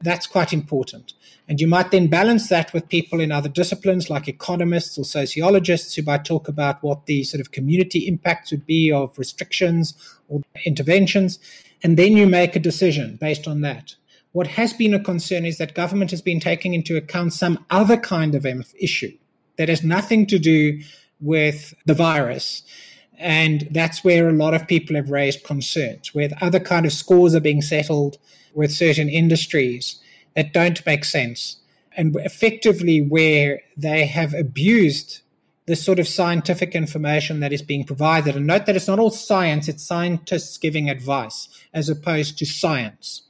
That's 0.00 0.26
quite 0.26 0.52
important. 0.52 1.14
And 1.48 1.60
you 1.60 1.68
might 1.68 1.90
then 1.90 2.08
balance 2.08 2.48
that 2.48 2.72
with 2.72 2.88
people 2.88 3.20
in 3.20 3.30
other 3.30 3.48
disciplines 3.48 4.10
like 4.10 4.28
economists 4.28 4.98
or 4.98 5.04
sociologists 5.04 5.94
who 5.94 6.02
might 6.02 6.24
talk 6.24 6.48
about 6.48 6.82
what 6.82 7.06
the 7.06 7.24
sort 7.24 7.40
of 7.40 7.52
community 7.52 8.06
impacts 8.06 8.50
would 8.50 8.66
be 8.66 8.90
of 8.90 9.18
restrictions 9.18 9.94
or 10.28 10.42
interventions. 10.64 11.38
And 11.82 11.96
then 11.96 12.16
you 12.16 12.26
make 12.26 12.56
a 12.56 12.60
decision 12.60 13.16
based 13.20 13.46
on 13.46 13.60
that. 13.62 13.94
What 14.32 14.46
has 14.46 14.72
been 14.72 14.94
a 14.94 15.02
concern 15.02 15.44
is 15.44 15.58
that 15.58 15.74
government 15.74 16.10
has 16.10 16.22
been 16.22 16.40
taking 16.40 16.74
into 16.74 16.96
account 16.96 17.34
some 17.34 17.64
other 17.70 17.96
kind 17.96 18.34
of 18.34 18.46
issue 18.80 19.16
that 19.56 19.68
has 19.68 19.82
nothing 19.82 20.26
to 20.26 20.38
do 20.38 20.80
with 21.20 21.74
the 21.86 21.94
virus. 21.94 22.62
And 23.18 23.68
that's 23.70 24.02
where 24.02 24.28
a 24.28 24.32
lot 24.32 24.54
of 24.54 24.66
people 24.66 24.96
have 24.96 25.10
raised 25.10 25.44
concerns, 25.44 26.14
where 26.14 26.30
other 26.40 26.58
kind 26.58 26.86
of 26.86 26.92
scores 26.92 27.34
are 27.34 27.40
being 27.40 27.62
settled 27.62 28.18
with 28.54 28.72
certain 28.72 29.08
industries 29.08 30.00
that 30.34 30.52
don't 30.52 30.84
make 30.86 31.04
sense. 31.04 31.56
And 31.94 32.16
effectively, 32.16 33.00
where 33.00 33.60
they 33.76 34.06
have 34.06 34.32
abused 34.32 35.20
the 35.66 35.76
sort 35.76 35.98
of 35.98 36.08
scientific 36.08 36.74
information 36.74 37.40
that 37.40 37.52
is 37.52 37.62
being 37.62 37.84
provided. 37.84 38.34
And 38.34 38.46
note 38.46 38.66
that 38.66 38.74
it's 38.74 38.88
not 38.88 38.98
all 38.98 39.10
science, 39.10 39.68
it's 39.68 39.86
scientists 39.86 40.58
giving 40.58 40.90
advice 40.90 41.48
as 41.72 41.88
opposed 41.88 42.38
to 42.38 42.46
science. 42.46 43.22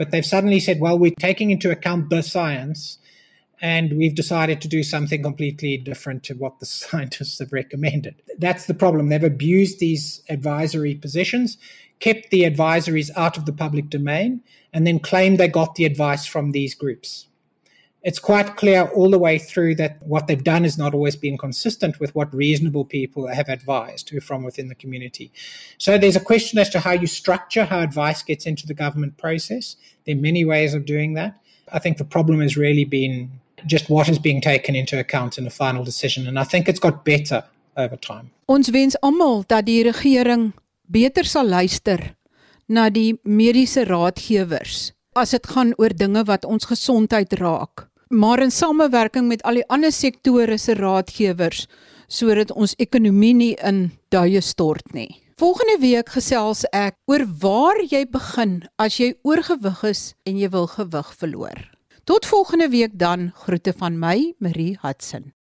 But 0.00 0.12
they've 0.12 0.24
suddenly 0.24 0.60
said, 0.60 0.80
well, 0.80 0.98
we're 0.98 1.12
taking 1.20 1.50
into 1.50 1.70
account 1.70 2.08
the 2.08 2.22
science 2.22 2.96
and 3.60 3.98
we've 3.98 4.14
decided 4.14 4.62
to 4.62 4.68
do 4.68 4.82
something 4.82 5.22
completely 5.22 5.76
different 5.76 6.24
to 6.24 6.32
what 6.32 6.58
the 6.58 6.64
scientists 6.80 7.38
have 7.38 7.52
recommended. 7.52 8.14
That's 8.38 8.64
the 8.64 8.72
problem. 8.72 9.10
They've 9.10 9.22
abused 9.22 9.78
these 9.78 10.22
advisory 10.30 10.94
positions, 10.94 11.58
kept 11.98 12.30
the 12.30 12.44
advisories 12.44 13.10
out 13.14 13.36
of 13.36 13.44
the 13.44 13.52
public 13.52 13.90
domain, 13.90 14.40
and 14.72 14.86
then 14.86 15.00
claimed 15.00 15.36
they 15.36 15.48
got 15.48 15.74
the 15.74 15.84
advice 15.84 16.24
from 16.24 16.52
these 16.52 16.74
groups. 16.74 17.26
It's 18.02 18.18
quite 18.18 18.56
clear 18.56 18.88
all 18.94 19.10
the 19.10 19.18
way 19.18 19.38
through 19.38 19.74
that 19.74 19.98
what 20.00 20.26
they've 20.26 20.42
done 20.42 20.64
is 20.64 20.78
not 20.78 20.94
always 20.94 21.16
been 21.16 21.36
consistent 21.36 22.00
with 22.00 22.14
what 22.14 22.32
reasonable 22.34 22.86
people 22.86 23.26
have 23.26 23.50
advised 23.50 24.08
who 24.08 24.20
from 24.20 24.42
within 24.42 24.68
the 24.68 24.74
community. 24.74 25.30
So 25.76 25.98
there's 25.98 26.16
a 26.16 26.20
question 26.20 26.58
as 26.58 26.70
to 26.70 26.80
how 26.80 26.92
you 26.92 27.06
structure 27.06 27.66
how 27.66 27.80
advice 27.80 28.22
gets 28.22 28.46
into 28.46 28.66
the 28.66 28.72
government 28.72 29.18
process. 29.18 29.76
There 30.06 30.16
are 30.16 30.20
many 30.20 30.46
ways 30.46 30.72
of 30.72 30.86
doing 30.86 31.12
that. 31.14 31.38
I 31.72 31.78
think 31.78 31.98
the 31.98 32.04
problem 32.04 32.40
has 32.40 32.56
really 32.56 32.86
been 32.86 33.30
just 33.66 33.90
what 33.90 34.08
is 34.08 34.18
being 34.18 34.40
taken 34.40 34.74
into 34.74 34.98
account 34.98 35.36
in 35.36 35.46
a 35.46 35.50
final 35.50 35.84
decision 35.84 36.26
and 36.26 36.38
I 36.38 36.44
think 36.44 36.68
it's 36.68 36.80
got 36.80 37.04
better 37.04 37.44
over 37.76 37.96
time. 37.96 38.30
Ons 38.46 38.70
wens 38.70 38.96
almal 39.02 39.44
dat 39.46 39.66
die 39.66 39.82
regering 39.84 40.54
beter 40.88 41.24
sal 41.24 41.46
luister 41.46 42.16
na 42.66 42.88
die 42.88 43.18
mediese 43.22 43.84
raadgewers 43.84 44.90
as 45.18 45.34
dit 45.34 45.46
gaan 45.52 45.72
oor 45.78 45.92
dinge 45.94 46.22
wat 46.28 46.46
ons 46.46 46.68
gesondheid 46.70 47.32
raak, 47.40 47.89
maar 48.10 48.42
in 48.42 48.50
samewerking 48.50 49.28
met 49.28 49.42
al 49.46 49.60
die 49.60 49.66
ander 49.70 49.92
sektore 49.94 50.58
se 50.58 50.74
raadgewers 50.74 51.66
sodat 52.10 52.50
ons 52.50 52.74
ekonomie 52.82 53.34
nie 53.34 53.52
in 53.62 53.84
duie 54.10 54.40
stort 54.42 54.92
nie. 54.92 55.22
Volgende 55.38 55.78
week 55.80 56.10
gesels 56.10 56.64
ek 56.74 56.98
oor 57.06 57.22
waar 57.40 57.78
jy 57.86 58.02
begin 58.10 58.58
as 58.82 58.98
jy 58.98 59.12
oorgewig 59.22 59.84
is 59.86 60.02
en 60.26 60.40
jy 60.42 60.50
wil 60.50 60.66
gewig 60.74 61.14
verloor. 61.22 61.62
Tot 62.04 62.26
volgende 62.26 62.68
week 62.68 62.98
dan 62.98 63.30
groete 63.46 63.72
van 63.78 63.98
my 64.02 64.34
Marie 64.42 64.74
Hudson. 64.82 65.30